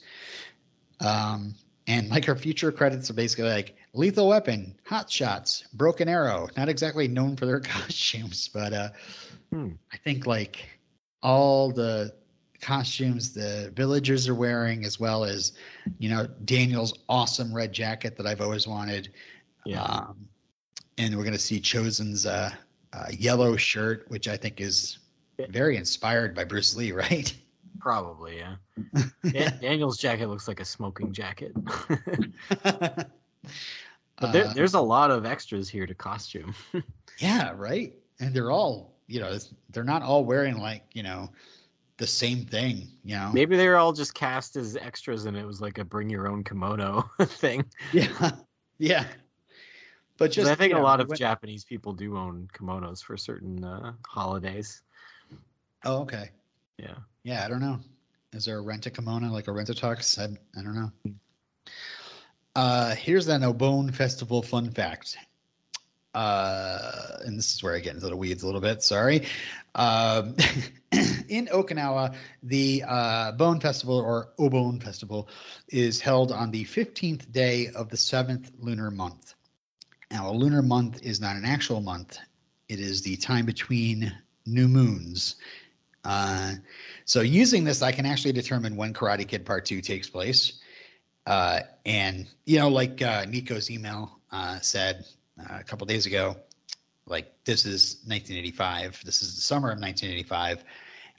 Um, 1.01 1.55
and 1.87 2.09
like 2.09 2.25
her 2.27 2.37
future 2.37 2.73
credits 2.73 3.09
are 3.11 3.15
basically 3.15 3.51
like 3.51 3.77
Lethal 3.95 4.29
Weapon, 4.29 4.77
Hot 4.87 5.11
Shots, 5.11 5.65
Broken 5.73 6.09
Arrow. 6.09 6.49
Not 6.57 6.69
exactly 6.69 7.09
known 7.09 7.37
for 7.37 7.47
their 7.47 7.61
costumes, 7.61 8.49
but 8.53 8.73
uh, 8.73 8.89
Hmm. 9.51 9.71
I 9.93 9.97
think 9.97 10.27
like 10.27 10.59
all 11.23 11.71
the 11.71 12.15
costumes 12.61 13.33
the 13.33 13.73
villagers 13.75 14.29
are 14.29 14.35
wearing, 14.35 14.85
as 14.85 14.99
well 14.99 15.25
as 15.25 15.53
you 15.99 16.11
know 16.11 16.27
Daniel's 16.45 16.95
awesome 17.09 17.55
red 17.55 17.73
jacket 17.73 18.17
that 18.17 18.27
I've 18.27 18.41
always 18.41 18.67
wanted. 18.67 19.11
Yeah. 19.65 19.83
Um, 19.83 20.29
and 20.97 21.17
we're 21.17 21.25
gonna 21.25 21.39
see 21.39 21.61
Chozen's 21.61 22.27
uh, 22.27 22.51
uh, 22.93 23.07
yellow 23.11 23.57
shirt, 23.57 24.07
which 24.09 24.29
I 24.29 24.37
think 24.37 24.61
is 24.61 24.99
very 25.49 25.77
inspired 25.77 26.35
by 26.35 26.45
Bruce 26.45 26.75
Lee, 26.75 26.93
right? 26.93 27.33
Probably, 27.79 28.39
yeah. 28.39 28.57
Dan- 29.31 29.59
Daniel's 29.61 29.99
jacket 29.99 30.29
looks 30.29 30.49
like 30.49 30.59
a 30.59 30.65
smoking 30.65 31.13
jacket. 31.13 31.53
but 32.65 33.13
there, 34.33 34.47
Uh, 34.47 34.53
there's 34.53 34.75
a 34.75 34.81
lot 34.81 35.11
of 35.11 35.25
extras 35.25 35.69
here 35.69 35.87
to 35.87 35.95
costume. 35.95 36.55
yeah, 37.19 37.53
right. 37.55 37.95
And 38.19 38.35
they're 38.35 38.51
all, 38.51 38.97
you 39.07 39.21
know, 39.21 39.39
they're 39.71 39.85
not 39.85 40.03
all 40.03 40.25
wearing 40.25 40.59
like, 40.59 40.83
you 40.93 41.05
know, 41.05 41.31
the 41.99 42.07
same 42.07 42.45
thing, 42.47 42.89
you 43.05 43.17
know. 43.17 43.31
Maybe 43.33 43.57
they 43.57 43.69
were 43.69 43.77
all 43.77 43.93
just 43.93 44.15
cast 44.15 44.57
as 44.57 44.77
extras 44.77 45.25
and 45.27 45.37
it 45.37 45.45
was 45.47 45.61
like 45.61 45.79
a 45.79 45.85
bring 45.85 46.09
your 46.11 46.29
own 46.29 46.45
kimono 46.45 47.11
thing. 47.23 47.65
Yeah, 47.93 48.31
yeah. 48.79 49.05
But 50.17 50.33
just 50.33 50.51
I 50.51 50.55
think 50.57 50.73
a 50.73 50.77
know, 50.77 50.83
lot 50.83 51.01
of 51.01 51.09
when- 51.09 51.19
Japanese 51.19 51.65
people 51.65 51.93
do 51.93 52.17
own 52.17 52.49
kimonos 52.53 53.03
for 53.03 53.17
certain 53.17 53.63
uh, 53.65 53.93
holidays. 54.07 54.83
Oh, 55.85 56.03
okay. 56.03 56.31
Yeah. 56.77 56.95
Yeah, 57.23 57.45
I 57.45 57.49
don't 57.49 57.61
know. 57.61 57.79
Is 58.33 58.45
there 58.45 58.59
a 58.59 58.61
rent 58.61 58.87
a 58.87 58.91
kimono 58.91 59.29
like 59.33 59.47
a 59.49 59.53
rent 59.53 59.69
a 59.69 59.75
tux? 59.75 60.19
I, 60.19 60.25
I 60.59 60.63
don't 60.63 60.75
know. 60.75 60.93
Uh, 62.55 62.95
here's 62.95 63.29
an 63.29 63.43
Obon 63.43 63.95
Festival 63.95 64.43
fun 64.43 64.71
fact. 64.71 65.17
Uh, 66.15 67.19
and 67.25 67.39
this 67.39 67.55
is 67.55 67.63
where 67.63 67.77
I 67.77 67.79
get 67.81 67.95
into 67.95 68.09
the 68.09 68.17
weeds 68.17 68.43
a 68.43 68.47
little 68.47 68.61
bit. 68.61 68.83
Sorry. 68.83 69.27
Um, 69.75 70.35
in 71.29 71.47
Okinawa, 71.47 72.15
the 72.43 72.85
uh, 72.87 73.33
Bone 73.33 73.61
Festival 73.61 73.99
or 73.99 74.31
Obon 74.39 74.83
Festival 74.83 75.29
is 75.69 76.01
held 76.01 76.33
on 76.33 76.51
the 76.51 76.65
15th 76.65 77.31
day 77.31 77.69
of 77.69 77.91
the 77.91 77.97
seventh 77.97 78.51
lunar 78.59 78.91
month. 78.91 79.35
Now, 80.11 80.31
a 80.31 80.33
lunar 80.33 80.63
month 80.63 81.03
is 81.03 81.21
not 81.21 81.37
an 81.37 81.45
actual 81.45 81.81
month, 81.81 82.19
it 82.69 82.81
is 82.81 83.03
the 83.03 83.17
time 83.17 83.45
between 83.45 84.15
new 84.47 84.69
moons. 84.69 85.37
Uh, 86.05 86.55
so, 87.05 87.21
using 87.21 87.65
this, 87.65 87.83
I 87.83 87.93
can 87.93 88.07
actually 88.07 88.33
determine 88.33 88.77
when 88.77 88.95
Karate 88.95 89.29
Kid 89.29 89.45
Part 89.45 89.67
2 89.67 89.83
takes 89.83 90.09
place. 90.09 90.55
Uh, 91.27 91.61
and, 91.85 92.27
you 92.47 92.59
know, 92.59 92.69
like 92.71 93.03
uh, 93.03 93.27
Nico's 93.27 93.71
email 93.71 94.19
uh, 94.33 94.61
said 94.61 95.05
uh, 95.39 95.59
a 95.61 95.65
couple 95.65 95.87
days 95.87 96.07
ago, 96.07 96.37
like 97.09 97.33
this 97.45 97.67
is 97.67 97.97
1985. 98.07 99.03
This 99.05 99.23
is 99.23 99.35
the 99.35 99.41
summer 99.41 99.69
of 99.69 99.81
1985. 99.81 100.59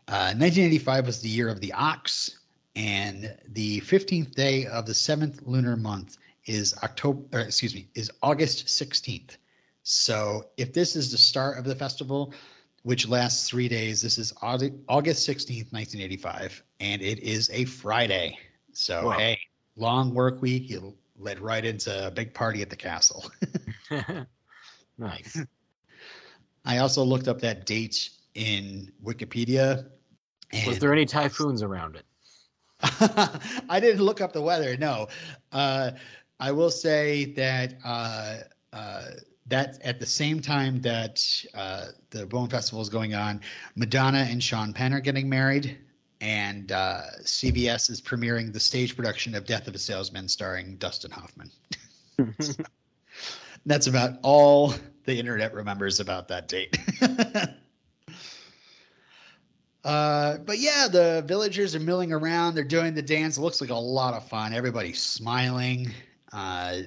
Uh, 0.07 0.33
1985 0.35 1.05
was 1.05 1.21
the 1.21 1.29
year 1.29 1.49
of 1.49 1.59
the 1.61 1.73
ox, 1.73 2.37
and 2.75 3.35
the 3.47 3.81
15th 3.81 4.33
day 4.33 4.65
of 4.65 4.85
the 4.85 4.93
seventh 4.93 5.41
lunar 5.45 5.75
month 5.75 6.17
is 6.45 6.75
October. 6.81 7.25
Or 7.33 7.41
excuse 7.41 7.75
me, 7.75 7.89
is 7.95 8.11
August 8.21 8.67
16th. 8.67 9.37
So 9.83 10.45
if 10.57 10.73
this 10.73 10.95
is 10.95 11.11
the 11.11 11.17
start 11.17 11.57
of 11.57 11.65
the 11.65 11.75
festival, 11.75 12.33
which 12.83 13.07
lasts 13.07 13.49
three 13.49 13.67
days, 13.67 14.01
this 14.01 14.17
is 14.17 14.33
August 14.41 14.87
16th, 14.87 15.71
1985, 15.71 16.63
and 16.79 17.01
it 17.01 17.19
is 17.19 17.49
a 17.51 17.65
Friday. 17.65 18.37
So 18.73 19.07
Wow. 19.07 19.17
hey, 19.17 19.39
long 19.75 20.13
work 20.13 20.41
week. 20.41 20.69
You 20.69 20.95
led 21.17 21.39
right 21.39 21.63
into 21.63 22.07
a 22.07 22.11
big 22.11 22.33
party 22.33 22.61
at 22.61 22.69
the 22.69 22.75
castle. 22.75 23.29
nice. 24.97 25.37
I 26.69 26.77
also 26.77 27.03
looked 27.03 27.27
up 27.27 27.41
that 27.41 27.65
date 27.65 28.11
in 28.35 28.91
Wikipedia. 29.03 29.87
And 30.53 30.67
Was 30.67 30.77
there 30.77 30.93
any 30.93 31.07
typhoons 31.07 31.63
around 31.63 31.95
it? 31.95 32.05
I 33.67 33.79
didn't 33.79 34.03
look 34.03 34.21
up 34.21 34.33
the 34.33 34.41
weather. 34.43 34.77
No, 34.77 35.07
uh, 35.51 35.91
I 36.39 36.51
will 36.51 36.69
say 36.69 37.33
that 37.33 37.73
uh, 37.83 38.37
uh, 38.71 39.05
that 39.47 39.79
at 39.83 39.99
the 39.99 40.05
same 40.05 40.41
time 40.41 40.81
that 40.81 41.25
uh, 41.55 41.87
the 42.11 42.27
Bone 42.27 42.49
Festival 42.49 42.81
is 42.81 42.89
going 42.89 43.15
on, 43.15 43.41
Madonna 43.75 44.27
and 44.29 44.41
Sean 44.41 44.71
Penn 44.71 44.93
are 44.93 45.01
getting 45.01 45.27
married, 45.27 45.75
and 46.21 46.71
uh, 46.71 47.01
CBS 47.23 47.89
is 47.89 47.99
premiering 47.99 48.53
the 48.53 48.59
stage 48.59 48.95
production 48.95 49.33
of 49.33 49.45
Death 49.45 49.67
of 49.67 49.73
a 49.73 49.79
Salesman, 49.79 50.27
starring 50.27 50.75
Dustin 50.75 51.09
Hoffman. 51.09 51.49
That's 53.65 53.87
about 53.87 54.19
all 54.23 54.73
the 55.05 55.19
internet 55.19 55.53
remembers 55.53 55.99
about 55.99 56.27
that 56.29 56.47
date. 56.47 56.77
uh, 59.83 60.37
but 60.37 60.59
yeah, 60.59 60.87
the 60.87 61.23
villagers 61.25 61.75
are 61.75 61.79
milling 61.79 62.13
around. 62.13 62.55
They're 62.55 62.63
doing 62.63 62.93
the 62.93 63.01
dance. 63.01 63.37
It 63.37 63.41
looks 63.41 63.61
like 63.61 63.69
a 63.69 63.75
lot 63.75 64.13
of 64.13 64.27
fun. 64.29 64.53
Everybody's 64.53 65.01
smiling. 65.01 65.91
Uh, 66.31 66.77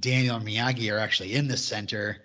Daniel 0.00 0.36
and 0.36 0.46
Miyagi 0.46 0.92
are 0.92 0.98
actually 0.98 1.34
in 1.34 1.48
the 1.48 1.56
center, 1.56 2.18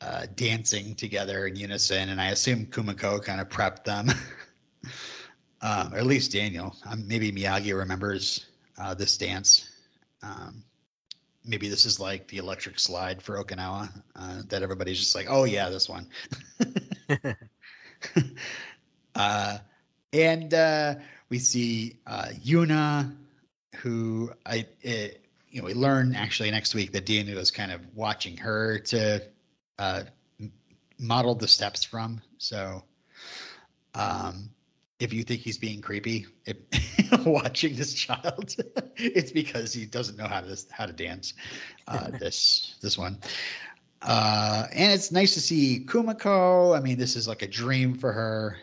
uh, 0.00 0.26
dancing 0.34 0.94
together 0.94 1.46
in 1.46 1.56
unison. 1.56 2.08
And 2.08 2.20
I 2.20 2.30
assume 2.30 2.66
Kumiko 2.66 3.22
kind 3.22 3.40
of 3.40 3.48
prepped 3.48 3.84
them, 3.84 4.10
um, 5.62 5.94
or 5.94 5.98
at 5.98 6.06
least 6.06 6.32
Daniel. 6.32 6.76
Um, 6.86 7.06
maybe 7.06 7.32
Miyagi 7.32 7.76
remembers 7.76 8.46
uh, 8.78 8.94
this 8.94 9.16
dance. 9.16 9.68
Um, 10.22 10.64
maybe 11.44 11.68
this 11.68 11.86
is 11.86 11.98
like 11.98 12.28
the 12.28 12.38
electric 12.38 12.78
slide 12.78 13.22
for 13.22 13.42
Okinawa 13.42 13.90
uh, 14.16 14.42
that 14.48 14.62
everybody's 14.62 14.98
just 14.98 15.14
like, 15.14 15.26
oh 15.28 15.44
yeah, 15.44 15.68
this 15.68 15.88
one. 15.88 16.08
uh, 19.14 19.58
and 20.12 20.54
uh, 20.54 20.94
we 21.28 21.38
see 21.38 21.96
uh, 22.06 22.28
Yuna, 22.44 23.14
who 23.76 24.32
I, 24.44 24.66
it, 24.82 25.24
you 25.50 25.60
know, 25.60 25.66
we 25.66 25.74
learn 25.74 26.14
actually 26.14 26.50
next 26.50 26.74
week 26.74 26.92
that 26.92 27.06
Daniel 27.06 27.38
is 27.38 27.50
kind 27.50 27.72
of 27.72 27.80
watching 27.94 28.36
her 28.38 28.78
to 28.78 29.22
uh, 29.78 30.02
model 30.98 31.34
the 31.34 31.48
steps 31.48 31.84
from. 31.84 32.20
So, 32.38 32.84
um, 33.94 34.50
if 34.98 35.12
you 35.12 35.22
think 35.22 35.40
he's 35.40 35.58
being 35.58 35.80
creepy 35.80 36.26
if, 36.46 36.56
watching 37.26 37.74
this 37.74 37.94
child, 37.94 38.54
it's 38.96 39.32
because 39.32 39.72
he 39.72 39.86
doesn't 39.86 40.16
know 40.16 40.26
how 40.26 40.40
to 40.40 40.56
how 40.70 40.86
to 40.86 40.92
dance. 40.92 41.34
Uh, 41.86 42.10
this 42.20 42.76
this 42.80 42.96
one, 42.96 43.18
uh, 44.02 44.66
and 44.72 44.92
it's 44.92 45.12
nice 45.12 45.34
to 45.34 45.40
see 45.40 45.84
Kumiko. 45.86 46.76
I 46.76 46.80
mean, 46.80 46.98
this 46.98 47.16
is 47.16 47.26
like 47.26 47.42
a 47.42 47.48
dream 47.48 47.94
for 47.94 48.12
her. 48.12 48.56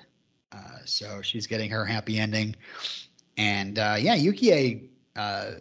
Uh, 0.51 0.79
so 0.86 1.21
she's 1.21 1.48
getting 1.48 1.69
her 1.71 1.86
happy 1.86 2.19
ending, 2.19 2.55
and 3.38 3.77
uh, 3.77 3.95
yeah, 4.00 4.15
Yukie. 4.15 4.89
Uh, 5.15 5.51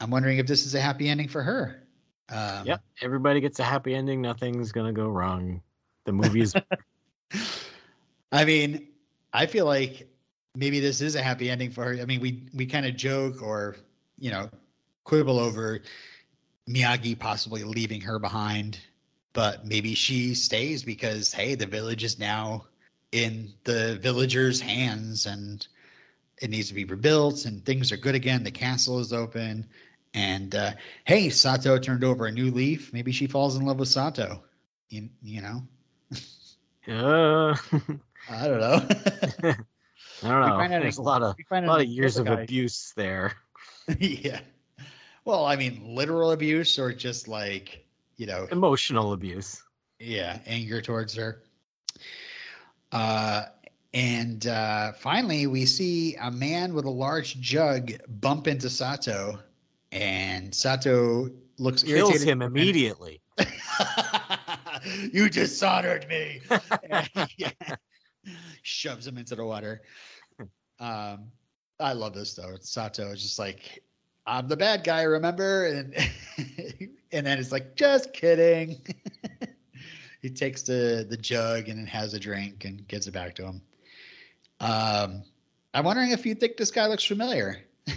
I'm 0.00 0.10
wondering 0.10 0.38
if 0.38 0.46
this 0.46 0.64
is 0.64 0.74
a 0.74 0.80
happy 0.80 1.08
ending 1.08 1.28
for 1.28 1.42
her. 1.42 1.82
Um, 2.30 2.66
Yep. 2.66 2.82
Everybody 3.02 3.40
gets 3.40 3.58
a 3.58 3.64
happy 3.64 3.94
ending. 3.94 4.22
Nothing's 4.22 4.70
gonna 4.72 4.92
go 4.92 5.08
wrong. 5.08 5.62
The 6.04 6.12
movie 6.12 6.42
is 6.42 6.54
I 8.32 8.44
mean, 8.44 8.88
I 9.32 9.46
feel 9.46 9.66
like 9.66 10.08
maybe 10.58 10.80
this 10.80 11.00
is 11.00 11.14
a 11.14 11.22
happy 11.22 11.48
ending 11.48 11.70
for 11.70 11.84
her. 11.84 12.02
I 12.02 12.04
mean, 12.04 12.20
we 12.20 12.42
we 12.52 12.66
kind 12.66 12.84
of 12.84 12.96
joke 12.96 13.42
or 13.42 13.76
you 14.18 14.30
know 14.30 14.50
quibble 15.04 15.38
over 15.38 15.80
Miyagi 16.68 17.18
possibly 17.18 17.64
leaving 17.64 18.02
her 18.02 18.18
behind, 18.18 18.78
but 19.32 19.64
maybe 19.64 19.94
she 19.94 20.34
stays 20.34 20.82
because 20.82 21.32
hey, 21.32 21.54
the 21.54 21.66
village 21.66 22.04
is 22.04 22.18
now 22.18 22.66
in 23.12 23.54
the 23.64 23.96
villagers' 24.02 24.60
hands 24.60 25.26
and 25.26 25.66
it 26.40 26.50
needs 26.50 26.68
to 26.68 26.74
be 26.74 26.84
rebuilt 26.84 27.46
and 27.46 27.64
things 27.64 27.92
are 27.92 27.96
good 27.96 28.14
again. 28.14 28.44
The 28.44 28.50
castle 28.50 28.98
is 28.98 29.12
open. 29.12 29.66
And 30.14 30.54
uh, 30.54 30.72
hey, 31.04 31.30
Sato 31.30 31.78
turned 31.78 32.04
over 32.04 32.26
a 32.26 32.32
new 32.32 32.50
leaf. 32.50 32.92
Maybe 32.92 33.12
she 33.12 33.26
falls 33.26 33.56
in 33.56 33.64
love 33.64 33.78
with 33.78 33.88
Sato. 33.88 34.42
You, 34.88 35.08
you 35.22 35.42
know? 35.42 35.62
Uh, 36.90 37.54
I 38.30 38.48
don't 38.48 38.60
know. 38.60 39.52
I 40.22 40.28
don't 40.28 40.70
know. 40.70 40.78
There's 40.80 40.98
a- 40.98 41.00
a 41.00 41.02
lot 41.02 41.22
of 41.22 41.36
a 41.50 41.60
lot 41.62 41.80
of 41.80 41.86
years 41.86 42.16
of 42.16 42.26
guy- 42.26 42.42
abuse 42.42 42.92
there. 42.96 43.34
yeah. 43.98 44.40
Well, 45.24 45.44
I 45.44 45.56
mean, 45.56 45.94
literal 45.94 46.30
abuse 46.32 46.78
or 46.78 46.92
just 46.92 47.28
like, 47.28 47.84
you 48.16 48.26
know, 48.26 48.46
Emotional 48.50 49.12
abuse. 49.12 49.62
yeah, 49.98 50.38
anger 50.46 50.80
towards 50.80 51.14
her. 51.16 51.42
Uh, 52.90 53.44
and 53.92 54.46
uh, 54.46 54.92
finally, 54.92 55.46
we 55.46 55.66
see 55.66 56.16
a 56.16 56.30
man 56.30 56.74
with 56.74 56.84
a 56.86 56.90
large 56.90 57.38
jug 57.40 57.92
bump 58.08 58.46
into 58.46 58.70
Sato, 58.70 59.38
and 59.92 60.54
Sato 60.54 61.30
looks 61.58 61.82
Kills 61.82 62.10
irritated. 62.10 62.28
him 62.28 62.42
immediately. 62.42 63.20
you 65.12 65.28
dishonored 65.28 66.06
me. 66.08 66.40
Yeah. 67.36 67.50
Shoves 68.68 69.06
him 69.06 69.16
into 69.16 69.34
the 69.34 69.44
water. 69.44 69.82
Um, 70.78 71.30
I 71.80 71.92
love 71.92 72.14
this 72.14 72.34
though. 72.34 72.54
Sato 72.60 73.10
is 73.12 73.22
just 73.22 73.38
like, 73.38 73.82
I'm 74.26 74.46
the 74.46 74.56
bad 74.56 74.84
guy, 74.84 75.02
remember? 75.02 75.66
And 75.66 75.94
and 77.12 77.26
then 77.26 77.38
it's 77.38 77.50
like, 77.50 77.74
just 77.76 78.12
kidding. 78.12 78.80
he 80.22 80.30
takes 80.30 80.62
the 80.62 81.06
the 81.08 81.16
jug 81.16 81.68
and 81.68 81.88
has 81.88 82.14
a 82.14 82.20
drink 82.20 82.64
and 82.64 82.86
gives 82.88 83.06
it 83.06 83.12
back 83.12 83.34
to 83.36 83.46
him. 83.46 83.62
Um, 84.60 85.22
I'm 85.72 85.84
wondering 85.84 86.10
if 86.10 86.26
you 86.26 86.34
think 86.34 86.56
this 86.56 86.70
guy 86.70 86.86
looks 86.86 87.04
familiar. 87.04 87.64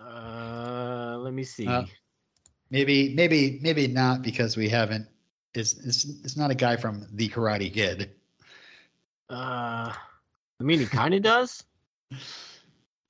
Uh, 0.00 1.18
let 1.18 1.34
me 1.34 1.44
see. 1.44 1.66
Uh, 1.66 1.82
Maybe, 2.70 3.14
maybe, 3.14 3.58
maybe 3.62 3.86
not 3.86 4.22
because 4.22 4.56
we 4.56 4.68
haven't. 4.68 5.06
It's 5.54 5.74
it's 5.74 6.04
it's 6.04 6.36
not 6.36 6.50
a 6.50 6.54
guy 6.54 6.76
from 6.76 7.06
the 7.12 7.28
Karate 7.28 7.72
Kid. 7.72 8.10
Uh, 9.30 9.92
I 10.60 10.64
mean, 10.64 10.78
he 10.78 10.86
kind 10.86 11.14
of 11.14 11.22
does. 11.22 11.62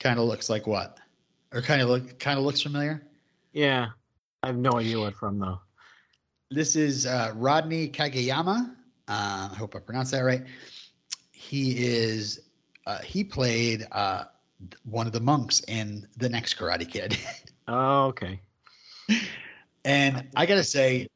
Kind 0.00 0.18
of 0.18 0.26
looks 0.26 0.50
like 0.50 0.66
what, 0.66 0.98
or 1.52 1.62
kind 1.62 1.80
of 1.80 1.88
look 1.88 2.18
kind 2.18 2.38
of 2.38 2.44
looks 2.44 2.60
familiar. 2.60 3.02
Yeah, 3.52 3.88
I 4.42 4.48
have 4.48 4.56
no 4.56 4.72
idea 4.72 4.98
what 4.98 5.14
from 5.14 5.38
though. 5.38 5.60
This 6.50 6.76
is 6.76 7.06
uh, 7.06 7.32
Rodney 7.34 7.88
Kageyama. 7.88 8.70
Uh, 9.08 9.48
I 9.50 9.54
hope 9.56 9.74
I 9.76 9.80
pronounced 9.80 10.12
that 10.12 10.20
right. 10.20 10.44
He 11.30 11.86
is 11.86 12.40
uh, 12.86 12.98
he 12.98 13.24
played 13.24 13.86
uh, 13.92 14.24
one 14.84 15.06
of 15.06 15.12
the 15.12 15.20
monks 15.20 15.60
in 15.68 16.08
the 16.16 16.28
next 16.28 16.58
Karate 16.58 16.88
Kid. 16.90 17.16
Oh, 17.70 18.06
okay. 18.06 18.40
And 19.84 20.28
I 20.34 20.46
gotta 20.46 20.64
say, 20.64 21.08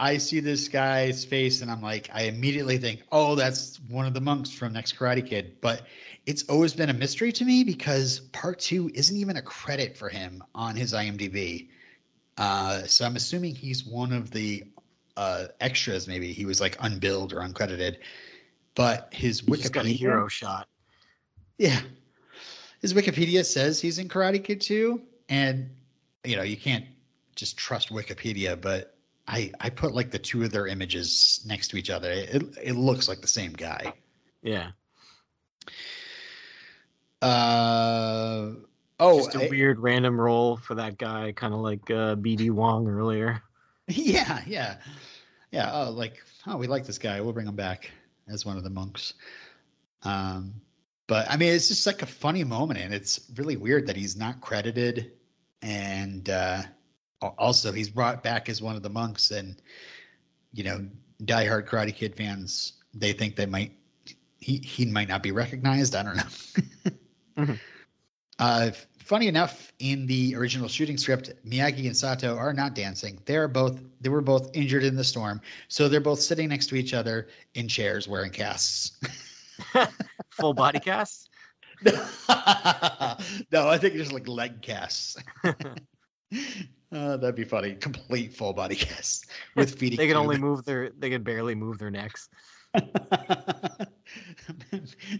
I 0.00 0.16
see 0.16 0.40
this 0.40 0.68
guy's 0.68 1.26
face 1.26 1.60
and 1.60 1.70
I'm 1.70 1.82
like, 1.82 2.08
I 2.10 2.22
immediately 2.22 2.78
think, 2.78 3.02
oh, 3.12 3.34
that's 3.34 3.78
one 3.88 4.06
of 4.06 4.14
the 4.14 4.22
monks 4.22 4.50
from 4.50 4.72
Next 4.72 4.96
Karate 4.98 5.26
Kid. 5.26 5.60
But 5.60 5.82
it's 6.24 6.44
always 6.44 6.72
been 6.72 6.88
a 6.88 6.94
mystery 6.94 7.32
to 7.32 7.44
me 7.44 7.64
because 7.64 8.18
part 8.18 8.60
two 8.60 8.90
isn't 8.94 9.14
even 9.16 9.36
a 9.36 9.42
credit 9.42 9.98
for 9.98 10.08
him 10.08 10.42
on 10.54 10.74
his 10.74 10.94
IMDb. 10.94 11.68
Uh, 12.38 12.84
so 12.84 13.04
I'm 13.04 13.14
assuming 13.14 13.54
he's 13.54 13.84
one 13.84 14.14
of 14.14 14.30
the 14.30 14.64
uh, 15.18 15.48
extras. 15.60 16.08
Maybe 16.08 16.32
he 16.32 16.46
was 16.46 16.62
like 16.62 16.78
unbilled 16.80 17.34
or 17.34 17.40
uncredited. 17.40 17.98
But 18.74 19.12
his 19.12 19.40
He 19.44 19.52
just 19.52 19.72
got 19.74 19.84
a 19.84 19.90
Wikipedia, 19.90 19.98
hero 19.98 20.28
shot. 20.28 20.66
yeah, 21.58 21.78
his 22.80 22.94
Wikipedia 22.94 23.44
says 23.44 23.80
he's 23.82 23.98
in 23.98 24.08
Karate 24.08 24.42
Kid 24.42 24.62
2, 24.62 25.02
and 25.28 25.70
you 26.24 26.36
know 26.36 26.42
you 26.42 26.56
can't 26.56 26.86
just 27.36 27.58
trust 27.58 27.90
Wikipedia, 27.90 28.58
but 28.58 28.96
I 29.30 29.52
I 29.60 29.70
put 29.70 29.94
like 29.94 30.10
the 30.10 30.18
two 30.18 30.42
of 30.42 30.50
their 30.50 30.66
images 30.66 31.42
next 31.46 31.68
to 31.68 31.76
each 31.76 31.88
other. 31.88 32.10
It 32.10 32.42
it 32.62 32.72
looks 32.74 33.08
like 33.08 33.20
the 33.20 33.28
same 33.28 33.52
guy. 33.52 33.94
Yeah. 34.42 34.72
Uh 37.22 38.52
oh, 38.98 39.18
just 39.18 39.36
a 39.36 39.44
I- 39.44 39.48
weird 39.48 39.78
random 39.78 40.20
role 40.20 40.56
for 40.56 40.74
that 40.74 40.98
guy, 40.98 41.32
kind 41.32 41.54
of 41.54 41.60
like 41.60 41.88
uh, 41.90 42.16
BD 42.16 42.50
Wong 42.50 42.88
earlier. 42.88 43.42
yeah, 43.88 44.42
yeah, 44.46 44.78
yeah. 45.52 45.70
Oh, 45.72 45.90
like 45.90 46.22
oh, 46.46 46.56
we 46.56 46.66
like 46.66 46.86
this 46.86 46.98
guy. 46.98 47.20
We'll 47.20 47.32
bring 47.32 47.46
him 47.46 47.56
back 47.56 47.90
as 48.28 48.44
one 48.44 48.56
of 48.56 48.64
the 48.64 48.70
monks. 48.70 49.14
Um, 50.02 50.54
but 51.06 51.30
I 51.30 51.36
mean, 51.36 51.52
it's 51.52 51.68
just 51.68 51.86
like 51.86 52.02
a 52.02 52.06
funny 52.06 52.42
moment, 52.42 52.80
and 52.80 52.92
it's 52.92 53.20
really 53.36 53.56
weird 53.56 53.88
that 53.88 53.96
he's 53.96 54.16
not 54.16 54.40
credited, 54.40 55.12
and 55.62 56.28
uh, 56.28 56.62
also 57.22 57.72
he's 57.72 57.90
brought 57.90 58.22
back 58.22 58.48
as 58.48 58.60
one 58.62 58.76
of 58.76 58.82
the 58.82 58.90
monks, 58.90 59.30
and 59.30 59.60
you 60.52 60.64
know, 60.64 60.86
diehard 61.22 61.68
Karate 61.68 61.94
Kid 61.94 62.16
fans 62.16 62.74
they 62.94 63.12
think 63.12 63.36
they 63.36 63.46
might 63.46 63.72
he 64.38 64.56
he 64.58 64.86
might 64.86 65.08
not 65.08 65.22
be 65.22 65.32
recognized. 65.32 65.94
I 65.94 66.02
don't 66.02 66.16
know. 66.16 66.22
Mhm. 67.36 67.58
Uh, 68.38 68.70
funny 69.04 69.28
enough, 69.28 69.72
in 69.78 70.06
the 70.06 70.34
original 70.34 70.68
shooting 70.68 70.98
script, 70.98 71.30
Miyagi 71.46 71.86
and 71.86 71.96
Sato 71.96 72.36
are 72.36 72.52
not 72.52 72.74
dancing. 72.74 73.20
They 73.24 73.36
are 73.36 73.48
both 73.48 73.80
they 74.00 74.08
were 74.08 74.20
both 74.20 74.50
injured 74.54 74.82
in 74.84 74.96
the 74.96 75.04
storm, 75.04 75.40
so 75.68 75.88
they're 75.88 76.00
both 76.00 76.20
sitting 76.20 76.48
next 76.48 76.66
to 76.68 76.74
each 76.74 76.92
other 76.92 77.28
in 77.54 77.68
chairs 77.68 78.08
wearing 78.08 78.32
casts. 78.32 78.98
Full 80.30 80.54
body 80.54 80.80
casts. 80.80 81.28
no, 81.84 81.94
I 82.28 83.78
think 83.78 83.94
just 83.94 84.12
like 84.12 84.28
leg 84.28 84.60
casts. 84.60 85.16
Uh, 86.92 87.16
that'd 87.16 87.36
be 87.36 87.44
funny. 87.44 87.74
Complete 87.74 88.34
full 88.34 88.52
body 88.52 88.74
casts 88.74 89.24
with 89.56 89.78
feeding. 89.78 89.96
They 89.96 90.08
can 90.08 90.16
only 90.16 90.38
move 90.38 90.64
their. 90.64 90.90
They 90.90 91.10
can 91.10 91.22
barely 91.22 91.54
move 91.54 91.78
their 91.78 91.90
necks. 91.90 92.28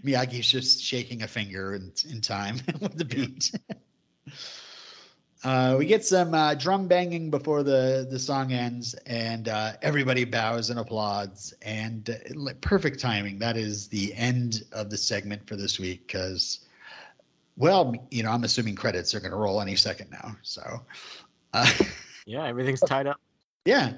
Miyagi's 0.04 0.50
just 0.50 0.82
shaking 0.82 1.22
a 1.22 1.28
finger 1.28 1.74
in, 1.74 1.92
in 2.08 2.20
time 2.20 2.56
with 2.80 2.96
the 2.96 3.04
beat. 3.04 3.52
Uh, 5.42 5.76
we 5.78 5.86
get 5.86 6.04
some 6.04 6.34
uh, 6.34 6.54
drum 6.54 6.86
banging 6.86 7.30
before 7.30 7.62
the, 7.62 8.06
the 8.08 8.18
song 8.18 8.52
ends, 8.52 8.94
and 9.06 9.48
uh, 9.48 9.72
everybody 9.80 10.24
bows 10.24 10.68
and 10.70 10.78
applauds. 10.78 11.54
And 11.62 12.08
uh, 12.10 12.52
perfect 12.60 13.00
timing. 13.00 13.38
That 13.38 13.56
is 13.56 13.88
the 13.88 14.12
end 14.14 14.62
of 14.72 14.90
the 14.90 14.98
segment 14.98 15.48
for 15.48 15.56
this 15.56 15.78
week 15.78 16.06
because, 16.06 16.60
well, 17.56 17.94
you 18.10 18.22
know, 18.22 18.30
I'm 18.30 18.44
assuming 18.44 18.74
credits 18.74 19.14
are 19.14 19.20
going 19.20 19.32
to 19.32 19.36
roll 19.36 19.62
any 19.62 19.76
second 19.76 20.10
now. 20.10 20.36
So, 20.42 20.82
uh, 21.52 21.70
Yeah, 22.26 22.46
everything's 22.46 22.80
tied 22.80 23.06
up. 23.06 23.20
yeah. 23.64 23.92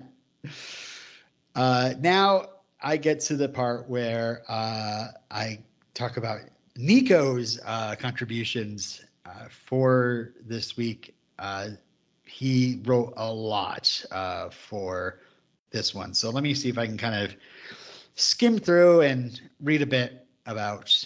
Uh, 1.55 1.95
now 2.01 2.47
I 2.81 2.97
get 2.97 3.21
to 3.21 3.37
the 3.37 3.49
part 3.49 3.89
where 3.89 4.43
uh, 4.49 5.09
I 5.31 5.59
talk 5.95 6.17
about 6.17 6.41
Nico's 6.77 7.61
uh, 7.65 7.95
contributions 7.97 9.03
uh, 9.27 9.49
for 9.67 10.33
this 10.47 10.77
week. 10.77 11.15
Uh, 11.39 11.71
he 12.25 12.81
wrote 12.87 13.13
a 13.17 13.31
lot 13.31 14.05
uh, 14.11 14.49
for 14.49 15.21
this 15.71 15.95
one. 15.95 16.15
So 16.15 16.31
let 16.31 16.43
me 16.43 16.55
see 16.55 16.71
if 16.71 16.79
I 16.79 16.87
can 16.87 16.97
kind 16.97 17.15
of 17.25 17.35
skim 18.15 18.59
through 18.59 19.03
and 19.03 19.39
read 19.63 19.83
a 19.83 19.87
bit 19.87 20.27
about 20.47 21.05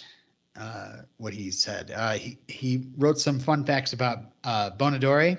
uh, 0.55 0.97
what 1.17 1.33
he 1.33 1.51
said. 1.51 1.91
Uh, 1.93 2.13
he, 2.13 2.37
he 2.47 2.87
wrote 2.97 3.19
some 3.19 3.39
fun 3.39 3.65
facts 3.65 3.93
about 3.93 4.19
uh, 4.43 4.69
Bon 4.71 4.93
Odori, 4.95 5.37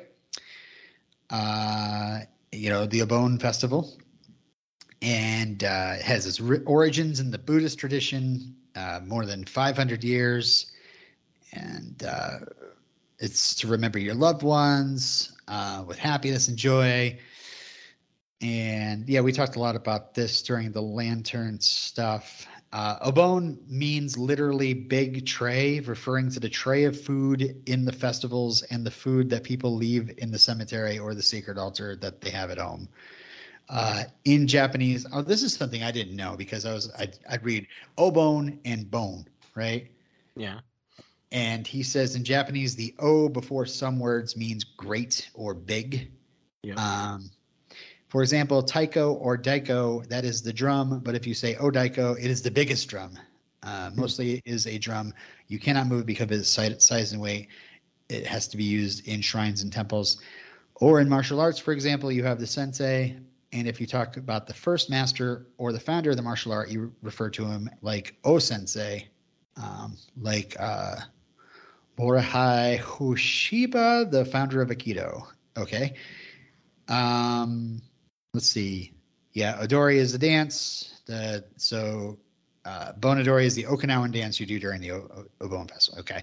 uh, 1.30 2.20
you 2.52 2.70
know, 2.70 2.86
the 2.86 3.00
Obon 3.00 3.40
festival, 3.40 3.96
and 5.02 5.62
uh, 5.62 5.94
it 5.96 6.02
has 6.02 6.26
its 6.26 6.40
ri- 6.40 6.64
origins 6.64 7.20
in 7.20 7.30
the 7.30 7.38
Buddhist 7.38 7.78
tradition, 7.78 8.56
uh, 8.74 9.00
more 9.04 9.26
than 9.26 9.44
500 9.44 10.04
years, 10.04 10.72
and 11.52 12.02
uh, 12.02 12.38
it's 13.18 13.56
to 13.56 13.68
remember 13.68 13.98
your 13.98 14.14
loved 14.14 14.42
ones 14.42 15.32
uh, 15.46 15.84
with 15.86 15.98
happiness 15.98 16.48
and 16.48 16.56
joy. 16.56 17.18
And 18.40 19.08
yeah, 19.08 19.20
we 19.20 19.32
talked 19.32 19.56
a 19.56 19.60
lot 19.60 19.74
about 19.74 20.14
this 20.14 20.42
during 20.42 20.70
the 20.72 20.82
lantern 20.82 21.60
stuff. 21.60 22.46
Uh, 22.70 23.11
Obon 23.11 23.59
means 23.68 24.18
literally 24.18 24.74
big 24.74 25.24
tray, 25.24 25.81
referring 25.81 26.31
to 26.31 26.40
the 26.40 26.50
tray 26.50 26.85
of 26.85 27.00
food 27.00 27.62
in 27.66 27.85
the 27.85 27.92
festivals 27.92 28.62
and 28.62 28.85
the 28.85 28.90
food 28.90 29.31
that 29.31 29.42
people 29.42 29.74
leave 29.74 30.12
in 30.18 30.31
the 30.31 30.38
cemetery 30.38 30.98
or 30.98 31.14
the 31.14 31.22
sacred 31.22 31.57
altar 31.57 31.96
that 31.96 32.20
they 32.20 32.31
have 32.31 32.50
at 32.50 32.59
home. 32.59 32.88
Uh, 33.70 34.04
in 34.24 34.46
Japanese, 34.46 35.07
oh, 35.12 35.22
this 35.22 35.42
is 35.42 35.54
something 35.54 35.83
I 35.83 35.90
didn't 35.92 36.16
know 36.16 36.37
because 36.37 36.64
I 36.64 36.72
was 36.72 36.90
I'd, 36.98 37.18
I'd 37.28 37.44
read 37.44 37.66
obon 37.96 38.59
and 38.64 38.90
bone, 38.90 39.26
right? 39.54 39.90
Yeah. 40.37 40.61
And 41.33 41.66
he 41.66 41.83
says 41.83 42.16
in 42.16 42.24
Japanese, 42.24 42.76
the 42.76 42.94
O 42.98 43.28
before 43.28 43.66
some 43.66 43.98
words 43.98 44.37
means 44.37 44.64
great 44.64 45.31
or 45.35 45.52
big. 45.52 46.11
Yeah. 46.62 46.74
Um, 46.74 47.31
For 48.09 48.23
example, 48.23 48.62
taiko 48.62 49.12
or 49.12 49.37
daiko, 49.37 50.07
that 50.09 50.25
is 50.25 50.42
the 50.42 50.53
drum, 50.53 51.01
but 51.01 51.14
if 51.14 51.27
you 51.27 51.35
say 51.35 51.55
odaiko, 51.55 52.18
it 52.18 52.31
is 52.31 52.42
the 52.42 52.51
biggest 52.51 52.88
drum. 52.88 53.18
Uh, 53.62 53.90
mostly 53.94 54.37
it 54.37 54.42
is 54.47 54.66
a 54.66 54.79
drum. 54.79 55.12
You 55.47 55.59
cannot 55.59 55.88
move 55.88 56.07
because 56.07 56.25
of 56.25 56.33
its 56.71 56.87
size 56.87 57.12
and 57.12 57.21
weight. 57.21 57.49
It 58.09 58.27
has 58.27 58.49
to 58.49 58.57
be 58.57 58.64
used 58.64 59.07
in 59.07 59.21
shrines 59.21 59.62
and 59.62 59.71
temples. 59.71 60.23
Or 60.77 61.01
in 61.01 61.09
martial 61.09 61.40
arts, 61.40 61.59
for 61.59 61.73
example, 61.73 62.11
you 62.11 62.25
have 62.25 62.38
the 62.38 62.47
sensei. 62.47 63.18
And 63.53 63.66
if 63.66 63.81
you 63.81 63.87
talk 63.87 64.16
about 64.16 64.47
the 64.47 64.55
first 64.55 64.88
master 64.88 65.47
or 65.59 65.73
the 65.73 65.81
founder 65.81 66.11
of 66.11 66.16
the 66.16 66.23
martial 66.23 66.53
art, 66.53 66.71
you 66.71 66.92
refer 67.03 67.29
to 67.31 67.44
him 67.44 67.68
like 67.83 68.14
O 68.25 68.38
sensei, 68.38 69.09
um, 69.57 69.97
like 70.18 70.57
uh, 70.59 70.97
Morihei 71.99 72.79
Ueshiba, 72.81 74.11
the 74.11 74.25
founder 74.25 74.62
of 74.62 74.71
Aikido. 74.71 75.27
Okay. 75.57 75.94
Um, 76.88 77.83
let's 78.38 78.51
see. 78.51 78.92
Yeah, 79.33 79.59
Odori 79.61 79.98
is 79.98 80.12
the 80.12 80.18
dance. 80.18 80.94
The 81.07 81.44
so 81.57 82.18
uh, 82.64 82.92
Bon 82.92 83.18
Odori 83.18 83.46
is 83.46 83.57
the 83.57 83.64
Okinawan 83.64 84.12
dance 84.12 84.38
you 84.38 84.46
do 84.46 84.61
during 84.61 84.81
the 84.81 84.92
o- 84.92 85.27
Obon 85.40 85.68
Festival. 85.68 86.03
Okay. 86.03 86.22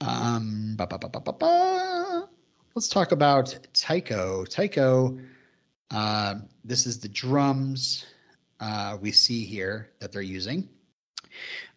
Um. 0.00 0.78
Let's 2.74 2.88
talk 2.88 3.12
about 3.12 3.58
Taiko. 3.74 4.46
Taiko, 4.46 5.18
uh, 5.90 6.36
this 6.64 6.86
is 6.86 7.00
the 7.00 7.08
drums 7.08 8.06
uh, 8.58 8.96
we 8.98 9.12
see 9.12 9.44
here 9.44 9.90
that 10.00 10.12
they're 10.12 10.22
using. 10.22 10.70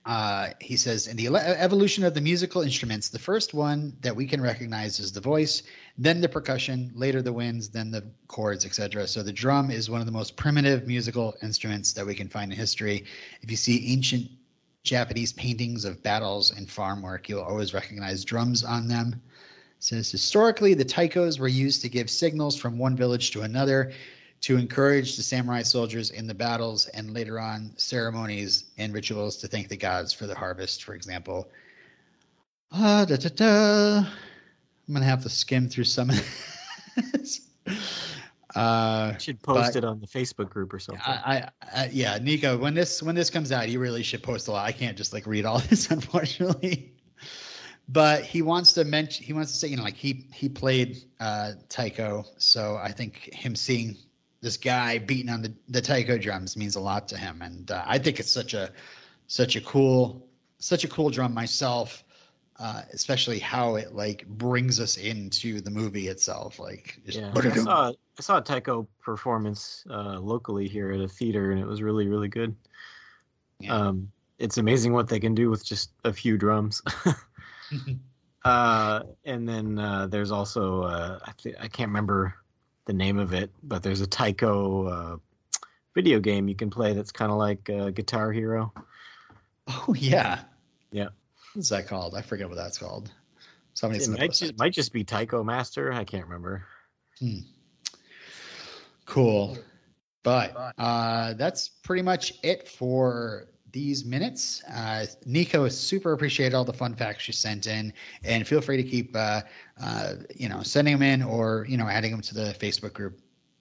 Uh, 0.06 0.50
he 0.60 0.78
says, 0.78 1.08
in 1.08 1.18
the 1.18 1.28
evolution 1.28 2.04
of 2.04 2.14
the 2.14 2.22
musical 2.22 2.62
instruments, 2.62 3.10
the 3.10 3.20
first 3.20 3.54
one 3.54 3.96
that 4.02 4.16
we 4.16 4.26
can 4.26 4.42
recognize 4.42 5.00
is 5.00 5.12
the 5.12 5.22
voice, 5.22 5.62
then 5.98 6.22
the 6.22 6.30
percussion, 6.30 6.92
later 6.96 7.22
the 7.22 7.34
winds, 7.34 7.70
then 7.70 7.92
the 7.92 8.04
chords, 8.28 8.66
etc. 8.66 9.08
So 9.08 9.24
the 9.24 9.34
drum 9.34 9.70
is 9.70 9.90
one 9.90 10.00
of 10.00 10.08
the 10.08 10.14
most 10.14 10.36
primitive 10.36 10.88
musical 10.88 11.36
instruments 11.44 11.94
that 11.94 12.06
we 12.06 12.16
can 12.16 12.30
find 12.30 12.52
in 12.52 12.58
history. 12.58 13.06
If 13.42 13.52
you 13.52 13.58
see 13.58 13.92
ancient 13.92 14.32
Japanese 14.84 15.34
paintings 15.34 15.86
of 15.86 16.02
battles 16.02 16.52
and 16.52 16.70
farm 16.70 17.02
work, 17.02 17.28
you'll 17.28 17.42
always 17.42 17.74
recognize 17.74 18.24
drums 18.24 18.64
on 18.64 18.88
them. 18.88 19.22
It 19.78 19.84
says 19.84 20.10
historically, 20.10 20.74
the 20.74 20.86
taikos 20.86 21.40
were 21.40 21.48
used 21.48 21.82
to 21.82 21.90
give 21.90 22.10
signals 22.10 22.56
from 22.56 22.78
one 22.78 22.96
village 22.96 23.32
to 23.32 23.42
another 23.42 23.92
to 24.42 24.58
encourage 24.58 25.18
the 25.18 25.24
samurai 25.24 25.64
soldiers 25.64 26.12
in 26.12 26.28
the 26.28 26.34
battles 26.34 26.88
and 26.88 27.14
later 27.14 27.40
on 27.40 27.74
ceremonies 27.78 28.66
and 28.78 28.94
rituals 28.94 29.38
to 29.38 29.48
thank 29.48 29.68
the 29.68 29.78
gods 29.78 30.14
for 30.14 30.28
the 30.28 30.36
harvest, 30.36 30.84
for 30.84 30.96
example. 30.96 31.50
Uh, 32.72 33.06
da, 33.06 33.18
da, 33.18 33.30
da. 33.30 33.98
I'm 34.88 34.94
gonna 34.94 35.06
have 35.06 35.24
to 35.24 35.30
skim 35.30 35.70
through 35.70 35.84
some 35.84 36.10
of 36.10 36.16
this. 37.14 37.42
Uh, 38.56 39.16
should 39.20 39.42
post 39.44 39.76
it 39.76 39.86
on 39.86 40.00
the 40.00 40.08
Facebook 40.08 40.50
group 40.50 40.74
or 40.74 40.80
something. 40.80 41.02
I, 41.06 41.12
I, 41.12 41.50
I, 41.76 41.90
yeah, 41.94 42.18
Nico, 42.18 42.58
when 42.58 42.74
this 42.74 43.04
when 43.04 43.14
this 43.14 43.30
comes 43.30 43.52
out, 43.52 43.70
you 43.70 43.80
really 43.80 44.02
should 44.02 44.24
post 44.24 44.48
a 44.48 44.52
lot. 44.52 44.66
I 44.66 44.72
can't 44.72 44.98
just 44.98 45.14
like 45.14 45.28
read 45.28 45.46
all 45.46 45.60
this, 45.70 45.92
unfortunately. 45.92 46.94
But 47.88 48.24
he 48.24 48.42
wants 48.42 48.74
to 48.74 48.86
mention, 48.86 49.26
he 49.26 49.34
wants 49.34 49.52
to 49.52 49.58
say, 49.58 49.68
you 49.68 49.78
know, 49.78 49.84
like 49.84 49.96
he 49.96 50.26
he 50.34 50.50
played 50.50 50.98
uh, 51.20 51.54
taiko, 51.70 52.26
so 52.38 52.76
I 52.76 52.92
think 52.92 53.34
him 53.34 53.56
seeing 53.56 53.98
this 54.42 54.58
guy 54.58 55.00
beating 55.00 55.30
on 55.30 55.42
the 55.42 55.54
the 55.68 55.82
taiko 55.82 56.18
drums 56.18 56.56
means 56.56 56.76
a 56.76 56.80
lot 56.80 57.10
to 57.10 57.18
him, 57.18 57.42
and 57.42 57.70
uh, 57.70 57.84
I 57.86 58.00
think 58.00 58.20
it's 58.20 58.32
such 58.32 58.54
a 58.54 58.72
such 59.28 59.56
a 59.56 59.62
cool 59.62 60.28
such 60.60 60.84
a 60.84 60.88
cool 60.88 61.10
drum 61.10 61.34
myself. 61.34 62.04
Uh, 62.62 62.82
especially 62.92 63.40
how 63.40 63.76
it 63.76 63.96
like 63.96 64.28
brings 64.28 64.82
us 64.82 64.98
into 64.98 65.62
the 65.62 65.72
movie 65.72 66.10
itself, 66.10 66.60
like 66.60 67.00
just 67.06 67.18
yeah, 67.18 67.32
I 67.34 67.50
saw 67.56 67.90
I 67.90 68.22
saw 68.22 68.38
a 68.40 68.42
taiko 68.42 68.86
performance 69.02 69.86
uh, 69.90 70.20
locally 70.20 70.68
here 70.68 70.92
at 70.92 71.00
a 71.00 71.08
theater, 71.08 71.52
and 71.52 71.62
it 71.62 71.66
was 71.66 71.82
really 71.82 72.08
really 72.10 72.28
good. 72.28 72.58
Yeah. 73.62 73.76
Um, 73.76 74.12
it's 74.38 74.58
amazing 74.58 74.92
what 74.92 75.08
they 75.08 75.22
can 75.22 75.36
do 75.36 75.50
with 75.50 75.66
just 75.66 75.92
a 76.04 76.12
few 76.12 76.38
drums. 76.38 76.82
uh, 78.44 79.04
and 79.24 79.48
then 79.48 79.80
uh, 79.80 80.08
there's 80.08 80.32
also 80.32 80.84
uh, 80.84 81.20
I 81.26 81.32
th- 81.38 81.56
I 81.62 81.68
can't 81.70 81.90
remember 81.90 82.36
the 82.90 82.94
name 82.94 83.20
of 83.20 83.34
it, 83.34 83.52
but 83.62 83.84
there's 83.84 84.02
a 84.02 84.08
taiko 84.08 84.88
uh, 84.88 85.18
video 85.94 86.20
game 86.20 86.48
you 86.48 86.56
can 86.56 86.72
play 86.72 86.94
that's 86.94 87.12
kind 87.12 87.32
of 87.32 87.38
like 87.38 87.70
uh, 87.70 87.92
Guitar 87.92 88.32
Hero. 88.32 88.74
Oh 89.68 89.94
yeah. 89.96 90.40
Yeah. 90.92 91.10
What's 91.54 91.70
that 91.70 91.88
called? 91.88 92.16
I 92.16 92.24
forget 92.24 92.50
what 92.50 92.56
that's 92.56 92.80
called. 92.80 93.12
Somebody's 93.76 94.08
It 94.08 94.18
might 94.18 94.34
just, 94.34 94.58
might 94.58 94.74
just 94.74 94.92
be 94.92 95.04
Taiko 95.04 95.44
Master. 95.44 95.94
I 95.94 96.04
can't 96.04 96.24
remember. 96.24 96.66
Cool. 99.06 99.60
But 100.24 100.74
uh, 100.80 101.34
that's 101.34 101.70
pretty 101.70 102.02
much 102.02 102.34
it 102.42 102.68
for 102.68 103.50
these 103.72 104.06
minutes. 104.06 104.64
Uh, 104.64 105.06
Nico 105.26 105.68
super 105.70 106.14
appreciate 106.14 106.54
all 106.54 106.66
the 106.66 106.74
fun 106.74 106.96
facts 106.96 107.28
you 107.28 107.34
sent 107.34 107.68
in, 107.68 107.94
and 108.24 108.48
feel 108.48 108.62
free 108.62 108.78
to 108.78 108.84
keep 108.84 109.16
uh, 109.16 109.42
uh, 109.82 110.14
you 110.36 110.50
know 110.50 110.64
sending 110.64 110.94
them 110.94 111.04
in 111.04 111.24
or 111.24 111.66
you 111.70 111.78
know 111.78 111.88
adding 111.88 112.12
them 112.12 112.22
to 112.22 112.34
the 112.34 112.56
Facebook 112.60 112.94
group. 112.94 113.20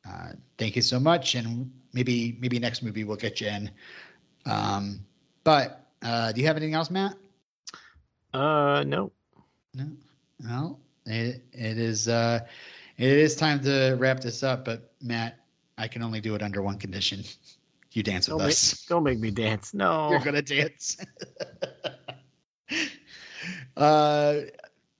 Uh, 0.08 0.32
thank 0.56 0.76
you 0.76 0.82
so 0.82 0.98
much, 0.98 1.34
and 1.34 1.70
maybe 1.92 2.36
maybe 2.40 2.58
next 2.58 2.82
movie 2.82 3.04
we'll 3.04 3.16
get 3.16 3.40
you 3.40 3.48
in. 3.48 3.70
Um, 4.46 5.00
but 5.44 5.86
uh, 6.02 6.32
do 6.32 6.40
you 6.40 6.46
have 6.46 6.56
anything 6.56 6.74
else, 6.74 6.90
Matt? 6.90 7.16
Uh, 8.32 8.84
no. 8.86 9.12
No. 9.74 9.86
Well, 10.44 10.80
it, 11.06 11.42
it 11.52 11.78
is 11.78 12.08
uh, 12.08 12.40
it 12.96 13.08
is 13.10 13.36
time 13.36 13.60
to 13.62 13.96
wrap 13.98 14.20
this 14.20 14.42
up. 14.42 14.64
But 14.64 14.92
Matt, 15.02 15.38
I 15.76 15.88
can 15.88 16.02
only 16.02 16.20
do 16.20 16.34
it 16.34 16.42
under 16.42 16.62
one 16.62 16.78
condition: 16.78 17.24
you 17.98 18.02
dance 18.02 18.28
with 18.28 18.38
Don't 18.38 18.46
make, 18.46 18.52
us. 18.52 18.84
don't 18.88 19.04
make 19.04 19.18
me 19.18 19.30
dance. 19.30 19.74
No. 19.74 20.10
You're 20.10 20.20
gonna 20.20 20.42
dance. 20.42 20.96
uh, 23.76 24.34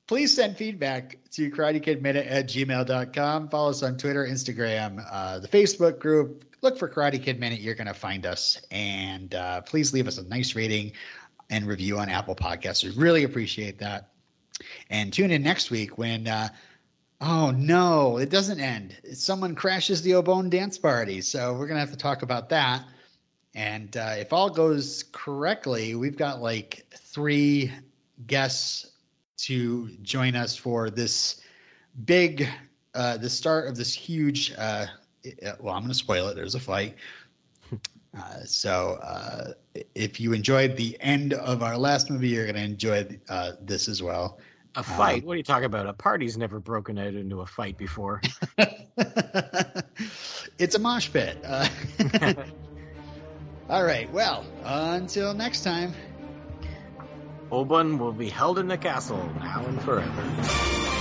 please 0.06 0.34
send 0.34 0.56
feedback 0.56 1.16
to 1.32 1.50
karatekidminute 1.50 2.30
at 2.30 2.48
gmail.com. 2.48 3.48
Follow 3.48 3.70
us 3.70 3.82
on 3.82 3.96
Twitter, 3.96 4.26
Instagram, 4.26 5.02
uh, 5.10 5.38
the 5.38 5.48
Facebook 5.48 5.98
group. 5.98 6.44
Look 6.60 6.78
for 6.78 6.88
Karate 6.88 7.22
Kid 7.22 7.40
Minute. 7.40 7.60
You're 7.60 7.76
gonna 7.76 7.94
find 7.94 8.26
us, 8.26 8.60
and 8.70 9.34
uh, 9.34 9.62
please 9.62 9.94
leave 9.94 10.08
us 10.08 10.18
a 10.18 10.24
nice 10.24 10.54
rating 10.54 10.92
and 11.48 11.66
review 11.66 11.98
on 11.98 12.10
Apple 12.10 12.36
Podcasts. 12.36 12.84
We 12.84 12.90
really 12.90 13.24
appreciate 13.24 13.78
that. 13.78 14.10
And 14.90 15.12
tune 15.12 15.30
in 15.30 15.42
next 15.42 15.70
week 15.70 15.96
when. 15.96 16.26
Uh, 16.26 16.48
Oh 17.20 17.50
no, 17.50 18.18
it 18.18 18.30
doesn't 18.30 18.60
end. 18.60 18.96
Someone 19.14 19.54
crashes 19.54 20.02
the 20.02 20.12
Obon 20.12 20.50
dance 20.50 20.78
party, 20.78 21.20
so 21.20 21.54
we're 21.54 21.66
gonna 21.66 21.80
have 21.80 21.90
to 21.90 21.96
talk 21.96 22.22
about 22.22 22.50
that. 22.50 22.84
And 23.54 23.96
uh, 23.96 24.14
if 24.18 24.32
all 24.32 24.50
goes 24.50 25.04
correctly, 25.10 25.94
we've 25.96 26.16
got 26.16 26.40
like 26.40 26.86
three 26.94 27.72
guests 28.26 28.90
to 29.38 29.88
join 30.02 30.36
us 30.36 30.56
for 30.56 30.90
this 30.90 31.40
big, 32.04 32.48
uh, 32.94 33.16
the 33.16 33.30
start 33.30 33.68
of 33.68 33.76
this 33.76 33.92
huge. 33.94 34.52
Uh, 34.56 34.86
well, 35.60 35.74
I'm 35.74 35.82
going 35.82 35.88
to 35.88 35.94
spoil 35.94 36.28
it. 36.28 36.36
There's 36.36 36.54
a 36.54 36.60
fight. 36.60 36.96
Uh, 38.16 38.42
so 38.44 38.98
uh, 39.02 39.52
if 39.94 40.18
you 40.18 40.32
enjoyed 40.32 40.76
the 40.76 40.96
end 40.98 41.34
of 41.34 41.62
our 41.62 41.76
last 41.76 42.10
movie, 42.10 42.28
you're 42.28 42.46
going 42.46 42.56
to 42.56 42.62
enjoy 42.62 43.06
uh, 43.28 43.52
this 43.60 43.86
as 43.86 44.02
well. 44.02 44.38
A 44.78 44.82
fight? 44.84 45.22
Um, 45.22 45.26
what 45.26 45.32
are 45.32 45.38
you 45.38 45.42
talking 45.42 45.64
about? 45.64 45.88
A 45.88 45.92
party's 45.92 46.38
never 46.38 46.60
broken 46.60 46.98
out 46.98 47.12
into 47.14 47.40
a 47.40 47.46
fight 47.46 47.76
before. 47.76 48.22
it's 50.56 50.76
a 50.76 50.78
mosh 50.78 51.10
pit. 51.12 51.36
Uh, 51.44 51.68
all 53.68 53.82
right. 53.82 54.08
Well, 54.12 54.46
until 54.62 55.34
next 55.34 55.64
time. 55.64 55.94
Obon 57.50 57.98
will 57.98 58.12
be 58.12 58.28
held 58.28 58.60
in 58.60 58.68
the 58.68 58.78
castle 58.78 59.28
now 59.40 59.64
and 59.66 59.82
forever. 59.82 60.94